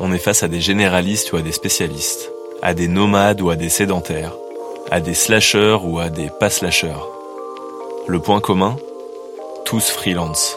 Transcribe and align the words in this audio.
on 0.00 0.12
est 0.12 0.18
face 0.18 0.42
à 0.42 0.48
des 0.48 0.60
généralistes 0.60 1.32
ou 1.32 1.36
à 1.36 1.42
des 1.42 1.52
spécialistes, 1.52 2.30
à 2.62 2.74
des 2.74 2.88
nomades 2.88 3.40
ou 3.40 3.50
à 3.50 3.56
des 3.56 3.68
sédentaires, 3.68 4.32
à 4.90 5.00
des 5.00 5.14
slashers 5.14 5.78
ou 5.82 5.98
à 5.98 6.08
des 6.08 6.30
pas 6.40 6.50
slashers. 6.50 7.02
Le 8.06 8.18
point 8.20 8.40
commun 8.40 8.76
Tous 9.64 9.90
freelance. 9.90 10.56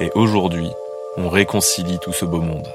Et 0.00 0.10
aujourd'hui, 0.14 0.68
on 1.16 1.28
réconcilie 1.28 1.98
tout 2.00 2.12
ce 2.12 2.24
beau 2.24 2.40
monde. 2.40 2.66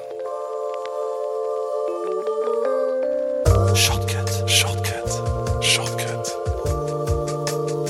Shortcut, 3.76 4.48
shortcut, 4.48 4.92
shortcut. 5.62 6.32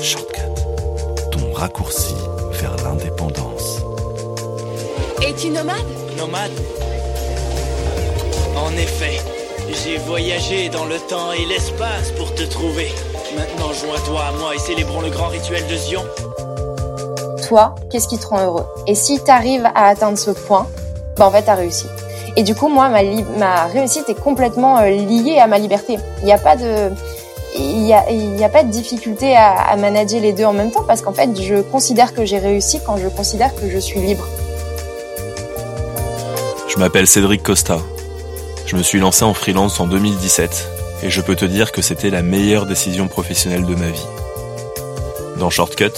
Shortcut. 0.02 1.30
Ton 1.30 1.52
raccourci 1.52 2.14
vers 2.52 2.76
l'indépendance. 2.84 3.80
Es-tu 5.22 5.50
nomade? 5.50 5.86
Nomade 6.16 6.52
En 8.64 8.72
effet, 8.76 9.20
j'ai 9.72 9.98
voyagé 9.98 10.68
dans 10.68 10.84
le 10.84 10.98
temps 10.98 11.32
et 11.32 11.44
l'espace 11.46 12.10
pour 12.16 12.34
te 12.34 12.42
trouver. 12.42 12.88
Maintenant, 13.36 13.72
joins-toi 13.72 14.20
à 14.20 14.32
moi 14.32 14.54
et 14.54 14.58
célébrons 14.58 15.00
le 15.00 15.10
grand 15.10 15.28
rituel 15.28 15.62
de 15.70 15.76
Zion. 15.76 16.02
Toi, 17.46 17.74
qu'est-ce 17.90 18.08
qui 18.08 18.18
te 18.18 18.26
rend 18.26 18.40
heureux? 18.44 18.66
Et 18.86 18.94
si 18.94 19.22
tu 19.22 19.30
arrives 19.30 19.64
à 19.74 19.88
atteindre 19.88 20.18
ce 20.18 20.30
point, 20.32 20.66
bah 21.16 21.26
en 21.26 21.30
fait, 21.30 21.44
tu 21.44 21.50
as 21.50 21.54
réussi. 21.54 21.86
Et 22.36 22.42
du 22.42 22.54
coup, 22.54 22.68
moi, 22.68 22.88
ma, 22.88 23.02
li- 23.02 23.24
ma 23.36 23.64
réussite 23.66 24.08
est 24.08 24.20
complètement 24.20 24.78
euh, 24.78 24.90
liée 24.90 25.38
à 25.38 25.46
ma 25.46 25.58
liberté. 25.58 25.96
Il 26.20 26.24
n'y 26.26 26.32
a 26.32 26.38
pas 26.38 26.56
de... 26.56 26.90
Il 27.56 27.86
y 27.86 27.94
a, 27.94 28.10
il 28.10 28.38
y 28.38 28.44
a 28.44 28.48
pas 28.50 28.62
de 28.62 28.70
difficulté 28.70 29.34
à, 29.34 29.52
à 29.52 29.76
manager 29.76 30.20
les 30.20 30.32
deux 30.32 30.44
en 30.44 30.52
même 30.52 30.70
temps 30.70 30.84
parce 30.86 31.00
qu'en 31.00 31.12
fait, 31.14 31.30
je 31.40 31.62
considère 31.62 32.12
que 32.12 32.24
j'ai 32.26 32.38
réussi 32.38 32.80
quand 32.84 32.98
je 32.98 33.08
considère 33.08 33.54
que 33.54 33.68
je 33.70 33.78
suis 33.78 34.00
libre. 34.00 34.26
Je 36.68 36.76
m'appelle 36.78 37.06
Cédric 37.06 37.42
Costa. 37.42 37.78
Je 38.68 38.76
me 38.76 38.82
suis 38.82 39.00
lancé 39.00 39.24
en 39.24 39.32
freelance 39.32 39.80
en 39.80 39.86
2017 39.86 40.68
et 41.02 41.08
je 41.08 41.22
peux 41.22 41.34
te 41.34 41.46
dire 41.46 41.72
que 41.72 41.80
c'était 41.80 42.10
la 42.10 42.20
meilleure 42.20 42.66
décision 42.66 43.08
professionnelle 43.08 43.64
de 43.64 43.74
ma 43.74 43.88
vie. 43.88 44.06
Dans 45.38 45.48
Shortcut, 45.48 45.94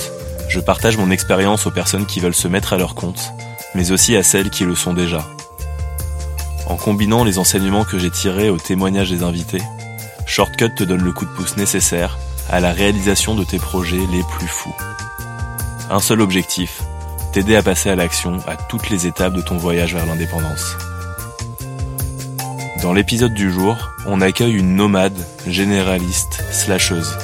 je 0.46 0.60
partage 0.60 0.96
mon 0.96 1.10
expérience 1.10 1.66
aux 1.66 1.72
personnes 1.72 2.06
qui 2.06 2.20
veulent 2.20 2.32
se 2.32 2.46
mettre 2.46 2.72
à 2.72 2.76
leur 2.76 2.94
compte, 2.94 3.32
mais 3.74 3.90
aussi 3.90 4.14
à 4.14 4.22
celles 4.22 4.50
qui 4.50 4.64
le 4.64 4.76
sont 4.76 4.94
déjà. 4.94 5.26
En 6.68 6.76
combinant 6.76 7.24
les 7.24 7.40
enseignements 7.40 7.84
que 7.84 7.98
j'ai 7.98 8.10
tirés 8.10 8.50
aux 8.50 8.58
témoignages 8.58 9.10
des 9.10 9.24
invités, 9.24 9.62
Shortcut 10.24 10.72
te 10.72 10.84
donne 10.84 11.02
le 11.02 11.10
coup 11.10 11.24
de 11.24 11.30
pouce 11.30 11.56
nécessaire 11.56 12.18
à 12.48 12.60
la 12.60 12.72
réalisation 12.72 13.34
de 13.34 13.42
tes 13.42 13.58
projets 13.58 14.06
les 14.12 14.22
plus 14.30 14.46
fous. 14.46 14.76
Un 15.90 15.98
seul 15.98 16.20
objectif, 16.20 16.82
t'aider 17.32 17.56
à 17.56 17.64
passer 17.64 17.90
à 17.90 17.96
l'action 17.96 18.38
à 18.46 18.54
toutes 18.54 18.90
les 18.90 19.08
étapes 19.08 19.34
de 19.34 19.42
ton 19.42 19.56
voyage 19.56 19.92
vers 19.92 20.06
l'indépendance. 20.06 20.76
Dans 22.82 22.94
l'épisode 22.94 23.34
du 23.34 23.50
jour, 23.50 23.76
on 24.06 24.22
accueille 24.22 24.56
une 24.56 24.74
nomade, 24.74 25.18
généraliste, 25.46 26.42
slasheuse. 26.50 27.14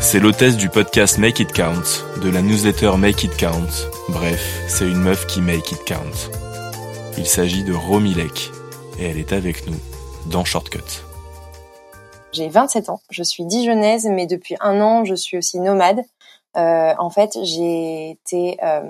C'est 0.00 0.18
l'hôtesse 0.18 0.56
du 0.56 0.68
podcast 0.68 1.18
Make 1.18 1.38
It 1.38 1.52
Count, 1.52 1.84
de 2.20 2.30
la 2.30 2.42
newsletter 2.42 2.96
Make 2.98 3.22
It 3.22 3.36
Count. 3.36 3.68
Bref, 4.08 4.64
c'est 4.66 4.86
une 4.86 4.98
meuf 4.98 5.28
qui 5.28 5.40
make 5.40 5.70
it 5.70 5.84
count. 5.84 6.30
Il 7.16 7.26
s'agit 7.26 7.62
de 7.62 7.72
Romilek, 7.72 8.50
et 8.98 9.04
elle 9.04 9.18
est 9.18 9.32
avec 9.32 9.68
nous 9.68 9.78
dans 10.26 10.44
Shortcut. 10.44 11.04
J'ai 12.32 12.48
27 12.48 12.88
ans, 12.88 13.00
je 13.10 13.22
suis 13.22 13.44
dijonnaise, 13.44 14.08
mais 14.10 14.26
depuis 14.26 14.56
un 14.60 14.80
an, 14.80 15.04
je 15.04 15.14
suis 15.14 15.38
aussi 15.38 15.60
nomade. 15.60 16.00
Euh, 16.56 16.92
en 16.98 17.10
fait, 17.10 17.38
j'ai 17.44 18.10
été 18.10 18.58
euh, 18.64 18.80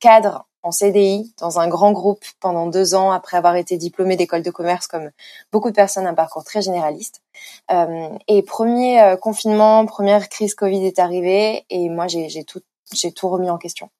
cadre 0.00 0.46
en 0.64 0.72
CDI 0.72 1.32
dans 1.38 1.60
un 1.60 1.68
grand 1.68 1.92
groupe 1.92 2.24
pendant 2.40 2.66
deux 2.66 2.94
ans 2.94 3.12
après 3.12 3.36
avoir 3.36 3.54
été 3.56 3.76
diplômée 3.76 4.16
d'école 4.16 4.42
de 4.42 4.50
commerce 4.50 4.86
comme 4.86 5.10
beaucoup 5.52 5.70
de 5.70 5.76
personnes, 5.76 6.06
un 6.06 6.14
parcours 6.14 6.42
très 6.42 6.62
généraliste. 6.62 7.22
Euh, 7.70 8.08
et 8.26 8.42
premier 8.42 9.00
euh, 9.00 9.16
confinement, 9.16 9.86
première 9.86 10.28
crise 10.28 10.54
Covid 10.54 10.84
est 10.86 10.98
arrivée 10.98 11.64
et 11.70 11.88
moi 11.88 12.06
j'ai 12.08 12.44
tout 12.44 12.60
j'ai 12.92 13.12
tout 13.12 13.28
remis 13.28 13.50
en 13.50 13.58
question. 13.58 13.90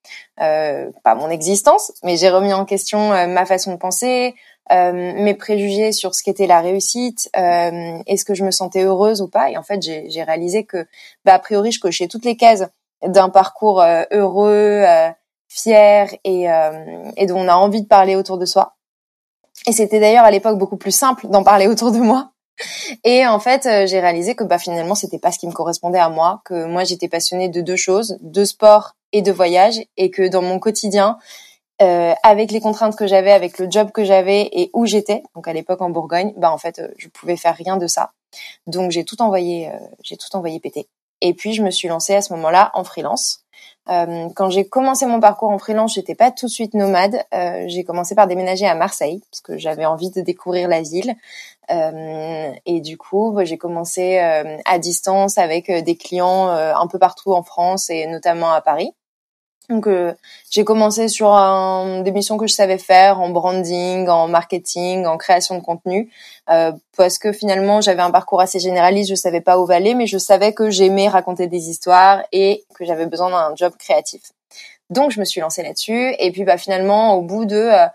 Euh, 0.40 0.90
pas 1.02 1.14
mon 1.14 1.30
existence, 1.30 1.92
mais 2.02 2.16
j'ai 2.16 2.28
remis 2.28 2.52
en 2.52 2.64
question 2.64 3.12
euh, 3.12 3.26
ma 3.26 3.46
façon 3.46 3.72
de 3.72 3.78
penser, 3.78 4.34
euh, 4.72 4.92
mes 4.92 5.34
préjugés 5.34 5.92
sur 5.92 6.14
ce 6.14 6.22
qu'était 6.22 6.46
la 6.46 6.60
réussite, 6.60 7.28
est-ce 7.34 8.24
que 8.24 8.34
je 8.34 8.44
me 8.44 8.50
sentais 8.50 8.82
heureuse 8.82 9.20
ou 9.20 9.28
pas. 9.28 9.50
Et 9.50 9.56
en 9.56 9.62
fait, 9.62 9.82
j'ai 9.82 10.22
réalisé 10.22 10.64
que, 10.64 10.86
bah, 11.24 11.34
a 11.34 11.38
priori, 11.38 11.72
je 11.72 11.80
cochais 11.80 12.08
toutes 12.08 12.24
les 12.24 12.36
cases 12.36 12.64
d'un 13.02 13.28
parcours 13.28 13.84
heureux, 14.10 14.84
fier 15.48 16.14
et, 16.24 16.50
euh, 16.50 17.10
et 17.16 17.26
dont 17.26 17.38
on 17.38 17.48
a 17.48 17.54
envie 17.54 17.82
de 17.82 17.86
parler 17.86 18.16
autour 18.16 18.38
de 18.38 18.46
soi. 18.46 18.74
Et 19.66 19.72
c'était 19.72 20.00
d'ailleurs 20.00 20.24
à 20.24 20.30
l'époque 20.30 20.58
beaucoup 20.58 20.76
plus 20.76 20.90
simple 20.90 21.28
d'en 21.28 21.44
parler 21.44 21.66
autour 21.66 21.92
de 21.92 21.98
moi. 21.98 22.30
Et 23.02 23.26
en 23.26 23.40
fait, 23.40 23.66
euh, 23.66 23.86
j'ai 23.86 24.00
réalisé 24.00 24.34
que 24.34 24.44
bah, 24.44 24.58
finalement, 24.58 24.94
c'était 24.94 25.18
pas 25.18 25.32
ce 25.32 25.38
qui 25.38 25.46
me 25.46 25.52
correspondait 25.52 25.98
à 25.98 26.08
moi, 26.08 26.40
que 26.44 26.66
moi, 26.66 26.84
j'étais 26.84 27.08
passionnée 27.08 27.48
de 27.48 27.60
deux 27.60 27.76
choses, 27.76 28.18
de 28.20 28.44
sport 28.44 28.94
et 29.12 29.22
de 29.22 29.32
voyage, 29.32 29.80
et 29.96 30.10
que 30.10 30.28
dans 30.28 30.42
mon 30.42 30.58
quotidien, 30.58 31.18
euh, 31.82 32.14
avec 32.22 32.52
les 32.52 32.60
contraintes 32.60 32.96
que 32.96 33.06
j'avais, 33.06 33.32
avec 33.32 33.58
le 33.58 33.68
job 33.68 33.90
que 33.90 34.04
j'avais 34.04 34.48
et 34.52 34.70
où 34.72 34.86
j'étais, 34.86 35.22
donc 35.34 35.48
à 35.48 35.52
l'époque 35.52 35.82
en 35.82 35.90
Bourgogne, 35.90 36.32
bah 36.36 36.52
en 36.52 36.58
fait, 36.58 36.80
je 36.96 37.08
pouvais 37.08 37.36
faire 37.36 37.56
rien 37.56 37.76
de 37.76 37.86
ça. 37.88 38.12
Donc 38.66 38.92
j'ai 38.92 39.04
tout 39.04 39.20
envoyé, 39.22 39.70
j'ai 40.02 40.16
tout 40.16 40.34
envoyé 40.36 40.60
péter. 40.60 40.88
Et 41.24 41.32
puis 41.32 41.54
je 41.54 41.62
me 41.62 41.70
suis 41.70 41.88
lancée 41.88 42.14
à 42.14 42.20
ce 42.20 42.34
moment-là 42.34 42.70
en 42.74 42.84
freelance. 42.84 43.40
Euh, 43.88 44.28
quand 44.36 44.50
j'ai 44.50 44.66
commencé 44.66 45.06
mon 45.06 45.20
parcours 45.20 45.50
en 45.50 45.58
freelance, 45.58 45.94
j'étais 45.94 46.14
pas 46.14 46.30
tout 46.30 46.46
de 46.46 46.50
suite 46.50 46.74
nomade. 46.74 47.22
Euh, 47.32 47.64
j'ai 47.66 47.82
commencé 47.82 48.14
par 48.14 48.26
déménager 48.26 48.66
à 48.66 48.74
Marseille 48.74 49.22
parce 49.30 49.40
que 49.40 49.56
j'avais 49.56 49.86
envie 49.86 50.10
de 50.10 50.20
découvrir 50.20 50.68
la 50.68 50.82
ville. 50.82 51.14
Euh, 51.70 52.52
et 52.66 52.80
du 52.80 52.98
coup, 52.98 53.32
bah, 53.32 53.46
j'ai 53.46 53.56
commencé 53.56 54.18
euh, 54.18 54.58
à 54.66 54.78
distance 54.78 55.38
avec 55.38 55.70
euh, 55.70 55.80
des 55.80 55.96
clients 55.96 56.50
euh, 56.50 56.74
un 56.74 56.86
peu 56.88 56.98
partout 56.98 57.32
en 57.32 57.42
France 57.42 57.88
et 57.88 58.06
notamment 58.06 58.52
à 58.52 58.60
Paris. 58.60 58.92
Donc 59.70 59.86
euh, 59.86 60.12
j'ai 60.50 60.62
commencé 60.64 61.08
sur 61.08 61.32
un, 61.32 62.02
des 62.02 62.10
missions 62.10 62.36
que 62.36 62.46
je 62.46 62.52
savais 62.52 62.76
faire 62.76 63.20
en 63.20 63.30
branding, 63.30 64.08
en 64.08 64.28
marketing, 64.28 65.06
en 65.06 65.16
création 65.16 65.56
de 65.56 65.62
contenu, 65.62 66.10
euh, 66.50 66.72
parce 66.96 67.18
que 67.18 67.32
finalement 67.32 67.80
j'avais 67.80 68.02
un 68.02 68.10
parcours 68.10 68.42
assez 68.42 68.58
généraliste, 68.58 69.08
je 69.08 69.14
savais 69.14 69.40
pas 69.40 69.58
où 69.58 69.70
aller, 69.70 69.94
mais 69.94 70.06
je 70.06 70.18
savais 70.18 70.52
que 70.52 70.68
j'aimais 70.68 71.08
raconter 71.08 71.46
des 71.46 71.70
histoires 71.70 72.22
et 72.32 72.64
que 72.74 72.84
j'avais 72.84 73.06
besoin 73.06 73.30
d'un 73.30 73.56
job 73.56 73.72
créatif. 73.78 74.20
Donc 74.90 75.12
je 75.12 75.20
me 75.20 75.24
suis 75.24 75.40
lancée 75.40 75.62
là-dessus. 75.62 76.14
Et 76.18 76.30
puis 76.30 76.44
bah 76.44 76.58
finalement 76.58 77.14
au 77.14 77.22
bout 77.22 77.46
de 77.46 77.56
euh, 77.56 77.86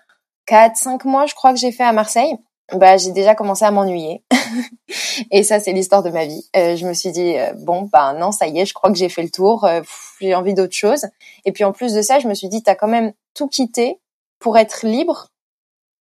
quatre, 0.48 0.76
cinq 0.76 1.06
mois, 1.06 1.28
je 1.28 1.36
crois 1.36 1.54
que 1.54 1.60
j'ai 1.60 1.72
fait 1.72 1.84
à 1.84 1.94
Marseille, 1.94 2.36
bah 2.74 2.98
j'ai 2.98 3.12
déjà 3.12 3.36
commencé 3.36 3.66
à 3.66 3.72
m'ennuyer. 3.72 4.24
et 5.32 5.44
ça 5.44 5.60
c'est 5.60 5.72
l'histoire 5.72 6.04
de 6.04 6.10
ma 6.10 6.26
vie. 6.26 6.50
Euh, 6.56 6.76
je 6.76 6.88
me 6.88 6.94
suis 6.94 7.12
dit 7.12 7.38
euh, 7.38 7.54
bon 7.54 7.90
bah 7.92 8.14
non 8.14 8.32
ça 8.32 8.48
y 8.48 8.60
est, 8.60 8.66
je 8.66 8.74
crois 8.74 8.92
que 8.92 8.98
j'ai 8.98 9.10
fait 9.10 9.24
le 9.24 9.30
tour, 9.30 9.66
euh, 9.66 9.82
j'ai 10.20 10.36
envie 10.36 10.54
d'autre 10.54 10.76
chose. 10.76 11.06
Et 11.46 11.52
puis 11.52 11.64
en 11.64 11.72
plus 11.72 11.94
de 11.94 12.02
ça, 12.02 12.20
je 12.20 12.28
me 12.28 12.34
suis 12.34 12.50
dit 12.50 12.64
t'as 12.64 12.76
quand 12.76 12.88
même 12.88 13.14
tout 13.34 13.48
quitté 13.48 14.00
pour 14.40 14.58
être 14.58 14.86
libre. 14.86 15.28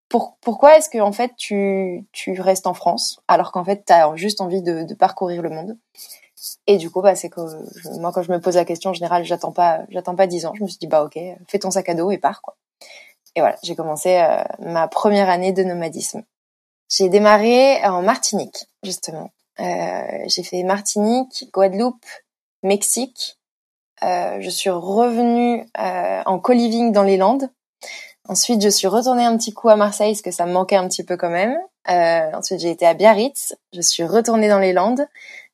Pour, 0.09 0.39
pourquoi 0.41 0.79
est-ce 0.79 0.89
que 0.89 0.99
en 0.99 1.12
fait 1.12 1.33
tu 1.37 2.06
tu 2.12 2.41
restes 2.41 2.67
en 2.67 2.75
France 2.75 3.20
alors 3.29 3.53
qu'en 3.53 3.65
fait 3.65 3.82
t'as 3.85 4.15
juste 4.17 4.41
envie 4.41 4.62
de, 4.62 4.82
de 4.85 4.94
parcourir 4.94 5.43
le 5.43 5.50
monde? 5.50 5.76
Et 6.67 6.76
du 6.76 6.91
coup, 6.91 7.00
bah, 7.00 7.15
c'est 7.15 7.29
que 7.29 7.41
moi, 7.99 8.12
quand 8.12 8.23
je 8.23 8.31
me 8.31 8.41
pose 8.41 8.55
la 8.56 8.65
question, 8.65 8.91
en 8.91 8.93
général, 8.93 9.25
j'attends 9.25 9.53
pas, 9.53 9.81
j'attends 9.88 10.15
pas 10.15 10.26
dix 10.26 10.47
ans. 10.47 10.53
Je 10.55 10.62
me 10.62 10.69
suis 10.69 10.79
dit, 10.79 10.87
bah, 10.87 11.03
ok, 11.03 11.19
fais 11.49 11.59
ton 11.59 11.70
sac 11.70 11.88
à 11.88 11.94
dos 11.94 12.11
et 12.11 12.19
pars, 12.19 12.43
quoi. 12.43 12.56
Et 13.35 13.41
voilà, 13.41 13.56
j'ai 13.62 13.76
commencé 13.76 14.17
euh, 14.17 14.43
ma 14.59 14.88
première 14.88 15.29
année 15.29 15.53
de 15.53 15.62
nomadisme. 15.62 16.23
J'ai 16.88 17.08
démarré 17.08 17.85
en 17.85 18.02
Martinique, 18.02 18.67
justement. 18.82 19.31
Euh, 19.61 20.25
j'ai 20.26 20.43
fait 20.43 20.62
Martinique, 20.62 21.49
Guadeloupe, 21.52 22.05
Mexique. 22.62 23.38
Euh, 24.02 24.38
je 24.40 24.50
suis 24.50 24.70
revenue 24.70 25.67
euh, 25.79 26.23
en 26.25 26.38
co-living 26.38 26.93
dans 26.93 27.02
les 27.02 27.17
Landes. 27.17 27.50
Ensuite, 28.29 28.62
je 28.62 28.69
suis 28.69 28.87
retournée 28.87 29.25
un 29.25 29.37
petit 29.37 29.52
coup 29.52 29.69
à 29.69 29.76
Marseille, 29.76 30.12
parce 30.12 30.23
que 30.23 30.31
ça 30.31 30.46
me 30.46 30.52
manquait 30.52 30.76
un 30.76 30.87
petit 30.88 31.05
peu 31.05 31.17
quand 31.17 31.31
même. 31.31 31.56
Euh, 31.90 32.31
ensuite, 32.35 32.61
j'ai 32.61 32.70
été 32.70 32.87
à 32.87 32.94
Biarritz. 32.94 33.56
Je 33.73 33.81
suis 33.81 34.05
retournée 34.05 34.49
dans 34.49 34.58
les 34.58 34.73
Landes. 34.73 35.06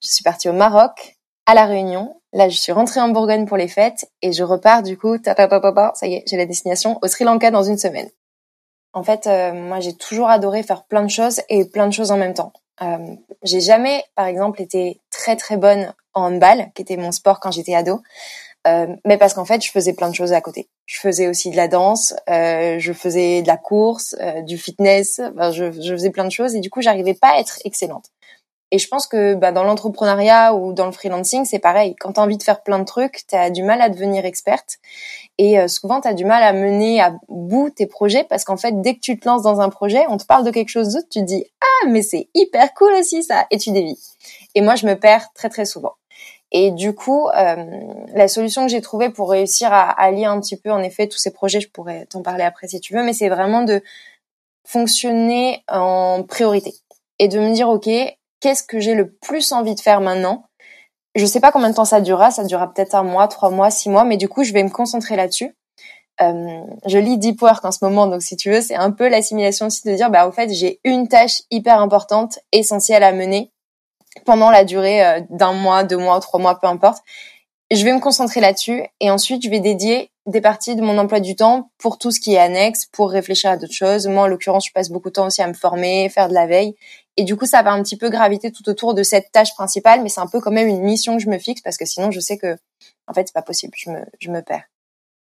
Je 0.03 0.09
suis 0.09 0.25
partie 0.25 0.49
au 0.49 0.53
Maroc, 0.53 1.17
à 1.47 1.55
La 1.55 1.67
Réunion. 1.67 2.17
Là, 2.33 2.49
je 2.49 2.57
suis 2.57 2.73
rentrée 2.73 3.01
en 3.01 3.09
Bourgogne 3.09 3.47
pour 3.47 3.57
les 3.57 3.69
fêtes 3.69 4.11
et 4.21 4.33
je 4.33 4.43
repars 4.43 4.83
du 4.83 4.99
coup, 4.99 5.19
ta, 5.19 5.37
ta, 5.37 5.47
ta, 5.47 5.93
ça 5.95 6.07
y 6.09 6.15
est, 6.15 6.25
j'ai 6.27 6.37
la 6.37 6.47
destination 6.47 6.99
au 7.01 7.07
Sri 7.07 7.25
Lanka 7.25 7.53
dans 7.53 7.63
une 7.63 7.79
semaine. 7.79 8.11
En 8.95 9.03
fait, 9.03 9.27
moi, 9.27 9.81
j'ai 9.81 9.95
toujours 9.95 10.29
adoré 10.29 10.63
faire 10.63 10.85
plein 10.85 11.03
de 11.03 11.11
choses 11.11 11.41
et 11.49 11.65
plein 11.65 11.87
de 11.87 11.93
choses 11.93 12.11
en 12.13 12.17
même 12.17 12.35
temps. 12.35 12.53
j'ai 13.43 13.61
jamais, 13.61 14.05
par 14.15 14.27
exemple, 14.27 14.63
été 14.63 15.01
très 15.11 15.37
très 15.37 15.57
bonne 15.57 15.93
en 16.15 16.27
handball, 16.27 16.71
qui 16.75 16.83
était 16.83 16.97
mon 16.97 17.13
sport 17.13 17.41
quand 17.41 17.51
j'étais 17.51 17.75
ado. 17.75 18.01
Euh, 18.67 18.87
mais 19.05 19.19
parce 19.19 19.35
qu'en 19.35 19.45
fait, 19.45 19.63
je 19.63 19.71
faisais 19.71 19.93
plein 19.93 20.09
de 20.09 20.15
choses 20.15 20.33
à 20.33 20.41
côté. 20.41 20.69
Je 20.87 20.99
faisais 20.99 21.29
aussi 21.29 21.51
de 21.51 21.57
la 21.57 21.69
danse, 21.69 22.15
euh, 22.31 22.79
je 22.79 22.93
faisais 22.93 23.43
de 23.43 23.47
la 23.47 23.59
course, 23.59 24.17
euh, 24.21 24.41
du 24.43 24.57
fitness. 24.57 25.21
je, 25.53 25.71
je, 25.73 25.93
faisais 25.93 26.11
plein 26.11 26.25
de 26.25 26.31
choses 26.31 26.55
et 26.55 26.61
du 26.61 26.71
coup, 26.71 26.81
j'arrivais 26.81 27.15
pas 27.15 27.35
à 27.35 27.41
être 27.41 27.59
excellente. 27.65 28.07
Et 28.75 28.79
je 28.79 28.89
pense 28.89 29.07
que 29.07 29.35
bah, 29.35 29.53
dans 29.53 29.63
l'entrepreneuriat 29.63 30.53
ou 30.53 30.73
dans 30.73 30.87
le 30.87 30.91
freelancing, 30.91 31.45
c'est 31.45 31.61
pareil. 31.61 31.95
Quand 32.01 32.15
tu 32.15 32.19
as 32.19 32.25
envie 32.25 32.37
de 32.37 32.43
faire 32.43 32.61
plein 32.61 32.81
de 32.81 32.85
trucs, 32.85 33.25
tu 33.29 33.37
as 33.37 33.49
du 33.51 33.63
mal 33.63 33.81
à 33.81 33.89
devenir 33.89 34.25
experte. 34.25 34.79
Et 35.39 35.61
euh, 35.61 35.69
souvent, 35.69 36.01
tu 36.01 36.09
as 36.09 36.13
du 36.13 36.25
mal 36.25 36.43
à 36.43 36.53
mener 36.53 37.01
à 37.01 37.15
bout 37.29 37.71
tes 37.71 37.87
projets 37.87 38.25
parce 38.25 38.43
qu'en 38.43 38.57
fait, 38.57 38.81
dès 38.81 38.97
que 38.97 38.99
tu 38.99 39.17
te 39.17 39.29
lances 39.29 39.43
dans 39.43 39.61
un 39.61 39.69
projet, 39.69 40.05
on 40.09 40.17
te 40.17 40.25
parle 40.25 40.45
de 40.45 40.51
quelque 40.51 40.71
chose 40.71 40.89
d'autre, 40.89 41.07
tu 41.09 41.21
te 41.21 41.25
dis 41.25 41.47
«Ah, 41.61 41.89
mais 41.89 42.03
c'est 42.03 42.27
hyper 42.35 42.75
cool 42.75 42.95
aussi 42.95 43.23
ça!» 43.23 43.47
et 43.53 43.59
tu 43.59 43.71
dévis. 43.71 43.97
Et 44.57 44.61
moi, 44.61 44.75
je 44.75 44.87
me 44.89 44.95
perds 44.95 45.33
très 45.35 45.51
très 45.51 45.67
souvent. 45.67 45.93
Et 46.51 46.73
du 46.73 46.97
coup, 46.97 47.29
euh, 47.29 47.65
la 48.13 48.27
solution 48.27 48.65
que 48.65 48.73
j'ai 48.73 48.81
trouvée 48.81 49.09
pour 49.09 49.31
réussir 49.31 49.73
à 49.73 49.89
allier 49.89 50.25
un 50.25 50.41
petit 50.41 50.57
peu, 50.57 50.73
en 50.73 50.83
effet, 50.83 51.07
tous 51.07 51.19
ces 51.19 51.33
projets, 51.33 51.61
je 51.61 51.71
pourrais 51.71 52.07
t'en 52.07 52.23
parler 52.23 52.43
après 52.43 52.67
si 52.67 52.81
tu 52.81 52.93
veux, 52.93 53.05
mais 53.05 53.13
c'est 53.13 53.29
vraiment 53.29 53.63
de 53.63 53.85
fonctionner 54.67 55.63
en 55.69 56.25
priorité 56.25 56.75
et 57.21 57.29
de 57.29 57.39
me 57.39 57.55
dire, 57.55 57.69
OK, 57.69 57.89
qu'est-ce 58.45 58.63
que 58.63 58.79
j'ai 58.79 58.95
le 58.95 59.11
plus 59.11 59.53
envie 59.53 59.75
de 59.75 59.81
faire 59.81 60.03
maintenant 60.03 60.45
Je 61.15 61.25
sais 61.25 61.41
pas 61.41 61.51
combien 61.51 61.71
de 61.71 61.75
temps 61.75 61.87
ça 61.87 62.03
durera, 62.03 62.31
ça 62.31 62.45
durera 62.45 62.71
peut-être 62.71 62.95
un 62.95 63.03
mois, 63.03 63.27
trois 63.27 63.49
mois, 63.49 63.71
six 63.71 63.89
mois, 63.89 64.05
mais 64.05 64.19
du 64.19 64.29
coup, 64.29 64.45
je 64.45 64.53
vais 64.53 64.63
me 64.63 64.69
concentrer 64.69 65.17
là-dessus. 65.17 65.57
Euh, 66.21 66.61
je 66.87 66.99
lis 66.99 67.17
Deep 67.17 67.41
Work 67.41 67.65
en 67.65 67.73
ce 67.73 67.79
moment, 67.83 68.07
donc 68.07 68.21
si 68.21 68.37
tu 68.37 68.51
veux, 68.51 68.61
c'est 68.61 68.75
un 68.75 68.91
peu 68.91 69.09
l'assimilation 69.09 69.67
aussi 69.67 69.89
de 69.89 69.95
dire, 69.95 70.11
bah, 70.11 70.29
au 70.29 70.31
fait, 70.31 70.53
j'ai 70.53 70.79
une 70.85 71.09
tâche 71.09 71.41
hyper 71.51 71.81
importante, 71.81 72.39
essentielle 72.53 73.03
à 73.03 73.13
mener 73.13 73.51
pendant 74.27 74.51
la 74.51 74.65
durée 74.65 75.03
euh, 75.03 75.21
d'un 75.31 75.55
mois, 75.55 75.83
deux 75.83 75.97
mois, 75.97 76.21
trois 76.21 76.39
mois, 76.39 76.61
peu 76.61 76.67
importe. 76.67 77.03
Je 77.71 77.83
vais 77.83 77.95
me 77.95 78.01
concentrer 78.01 78.43
là-dessus 78.43 78.85
et 79.01 79.11
ensuite 79.11 79.43
je 79.43 79.49
vais 79.49 79.59
dédier 79.59 80.11
des 80.27 80.43
parties 80.43 80.77
de 80.77 80.83
mon 80.83 80.99
emploi 80.99 81.21
du 81.21 81.35
temps 81.35 81.71
pour 81.79 81.97
tout 81.97 82.11
ce 82.11 82.21
qui 82.21 82.35
est 82.35 82.39
annexe, 82.39 82.87
pour 82.93 83.11
réfléchir 83.11 83.51
à 83.51 83.57
d'autres 83.57 83.73
choses. 83.73 84.07
Moi, 84.07 84.25
en 84.25 84.27
l'occurrence, 84.27 84.67
je 84.67 84.73
passe 84.73 84.91
beaucoup 84.91 85.09
de 85.09 85.15
temps 85.15 85.27
aussi 85.27 85.43
à 85.43 85.49
me 85.49 85.55
former, 85.55 86.09
faire 86.11 86.29
de 86.29 86.35
la 86.35 86.47
veille. 86.47 86.77
Et 87.17 87.25
du 87.25 87.37
coup, 87.37 87.47
ça 87.47 87.63
va 87.63 87.73
un 87.73 87.83
petit 87.83 87.97
peu 87.97 88.11
graviter 88.11 88.51
tout 88.51 88.69
autour 88.69 88.95
de 88.95 89.03
cette 89.03 89.31
tâche 89.31 89.55
principale, 89.55 90.03
mais 90.03 90.09
c'est 90.09 90.21
un 90.21 90.27
peu 90.27 90.41
quand 90.41 90.51
même 90.51 90.69
une 90.69 90.83
mission 90.83 91.17
que 91.17 91.23
je 91.23 91.29
me 91.29 91.39
fixe 91.39 91.63
parce 91.63 91.77
que 91.77 91.85
sinon, 91.85 92.11
je 92.11 92.21
sais 92.21 92.39
que, 92.39 92.57
en 93.07 93.15
fait, 93.15 93.29
c'est 93.29 93.35
pas 93.35 93.43
possible. 93.43 93.75
Je 93.77 93.91
me, 93.91 94.05
je 94.21 94.31
me 94.31 94.43
perds. 94.43 94.65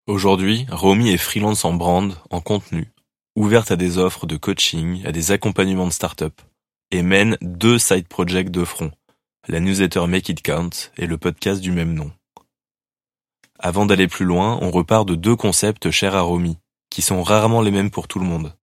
Aujourd'hui, 0.07 0.65
Romy 0.69 1.11
est 1.11 1.17
freelance 1.17 1.65
en 1.65 1.73
brand, 1.73 2.13
en 2.29 2.41
contenu, 2.41 2.91
ouverte 3.35 3.71
à 3.71 3.75
des 3.75 3.97
offres 3.97 4.25
de 4.25 4.37
coaching, 4.37 5.05
à 5.05 5.11
des 5.11 5.31
accompagnements 5.31 5.87
de 5.87 5.93
start-up 5.93 6.41
et 6.91 7.01
mène 7.01 7.37
deux 7.41 7.79
side 7.79 8.07
projects 8.07 8.51
de 8.51 8.65
front, 8.65 8.91
la 9.47 9.59
newsletter 9.59 10.05
Make 10.07 10.29
It 10.29 10.41
Count 10.41 10.69
et 10.97 11.07
le 11.07 11.17
podcast 11.17 11.61
du 11.61 11.71
même 11.71 11.93
nom. 11.93 12.11
Avant 13.57 13.85
d'aller 13.85 14.07
plus 14.07 14.25
loin, 14.25 14.59
on 14.61 14.71
repart 14.71 15.07
de 15.07 15.15
deux 15.15 15.35
concepts 15.35 15.89
chers 15.89 16.15
à 16.15 16.21
Romy, 16.21 16.57
qui 16.89 17.01
sont 17.01 17.23
rarement 17.23 17.61
les 17.61 17.71
mêmes 17.71 17.89
pour 17.89 18.07
tout 18.07 18.19
le 18.19 18.25
monde, 18.25 18.55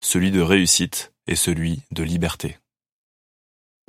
celui 0.00 0.30
de 0.30 0.40
réussite 0.40 1.12
et 1.26 1.36
celui 1.36 1.80
de 1.90 2.02
liberté. 2.02 2.58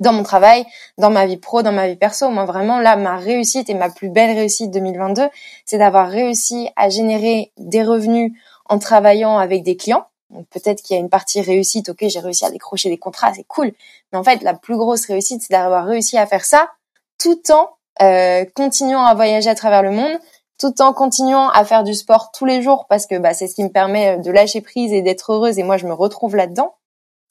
Dans 0.00 0.12
mon 0.12 0.22
travail, 0.22 0.66
dans 0.98 1.10
ma 1.10 1.24
vie 1.24 1.36
pro, 1.36 1.62
dans 1.62 1.72
ma 1.72 1.88
vie 1.88 1.96
perso, 1.96 2.28
moi 2.28 2.44
vraiment 2.44 2.80
là, 2.80 2.96
ma 2.96 3.16
réussite 3.16 3.70
et 3.70 3.74
ma 3.74 3.90
plus 3.90 4.08
belle 4.08 4.36
réussite 4.36 4.70
2022, 4.70 5.28
c'est 5.64 5.78
d'avoir 5.78 6.08
réussi 6.08 6.68
à 6.76 6.88
générer 6.88 7.52
des 7.58 7.82
revenus 7.82 8.32
en 8.68 8.78
travaillant 8.78 9.38
avec 9.38 9.62
des 9.62 9.76
clients, 9.76 10.06
peut-être 10.50 10.82
qu'il 10.82 10.96
y 10.96 10.98
a 10.98 11.00
une 11.00 11.10
partie 11.10 11.40
réussite, 11.40 11.88
ok, 11.88 12.04
j'ai 12.08 12.18
réussi 12.20 12.44
à 12.44 12.50
décrocher 12.50 12.88
des 12.88 12.98
contrats, 12.98 13.32
c'est 13.34 13.44
cool. 13.44 13.72
Mais 14.12 14.18
en 14.18 14.24
fait, 14.24 14.42
la 14.42 14.54
plus 14.54 14.76
grosse 14.76 15.06
réussite, 15.06 15.42
c'est 15.42 15.52
d'avoir 15.52 15.84
réussi 15.86 16.18
à 16.18 16.26
faire 16.26 16.44
ça 16.44 16.70
tout 17.18 17.40
en 17.52 17.70
euh, 18.02 18.44
continuant 18.54 19.04
à 19.04 19.14
voyager 19.14 19.48
à 19.48 19.54
travers 19.54 19.82
le 19.82 19.90
monde, 19.90 20.18
tout 20.58 20.82
en 20.82 20.92
continuant 20.92 21.48
à 21.48 21.64
faire 21.64 21.84
du 21.84 21.94
sport 21.94 22.32
tous 22.32 22.44
les 22.44 22.62
jours 22.62 22.86
parce 22.88 23.06
que 23.06 23.18
bah, 23.18 23.34
c'est 23.34 23.46
ce 23.46 23.54
qui 23.54 23.64
me 23.64 23.68
permet 23.68 24.18
de 24.18 24.30
lâcher 24.30 24.60
prise 24.60 24.92
et 24.92 25.02
d'être 25.02 25.32
heureuse 25.32 25.58
et 25.58 25.62
moi 25.62 25.76
je 25.76 25.86
me 25.86 25.92
retrouve 25.92 26.36
là-dedans. 26.36 26.74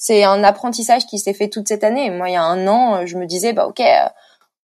C'est 0.03 0.25
un 0.25 0.43
apprentissage 0.43 1.05
qui 1.05 1.17
s'est 1.17 1.33
fait 1.33 1.47
toute 1.47 1.69
cette 1.69 1.85
année. 1.85 2.09
Moi, 2.09 2.27
il 2.29 2.33
y 2.33 2.35
a 2.35 2.43
un 2.43 2.67
an, 2.67 3.05
je 3.05 3.17
me 3.17 3.25
disais, 3.25 3.53
bah 3.53 3.67
ok, 3.67 3.79
euh, 3.79 4.09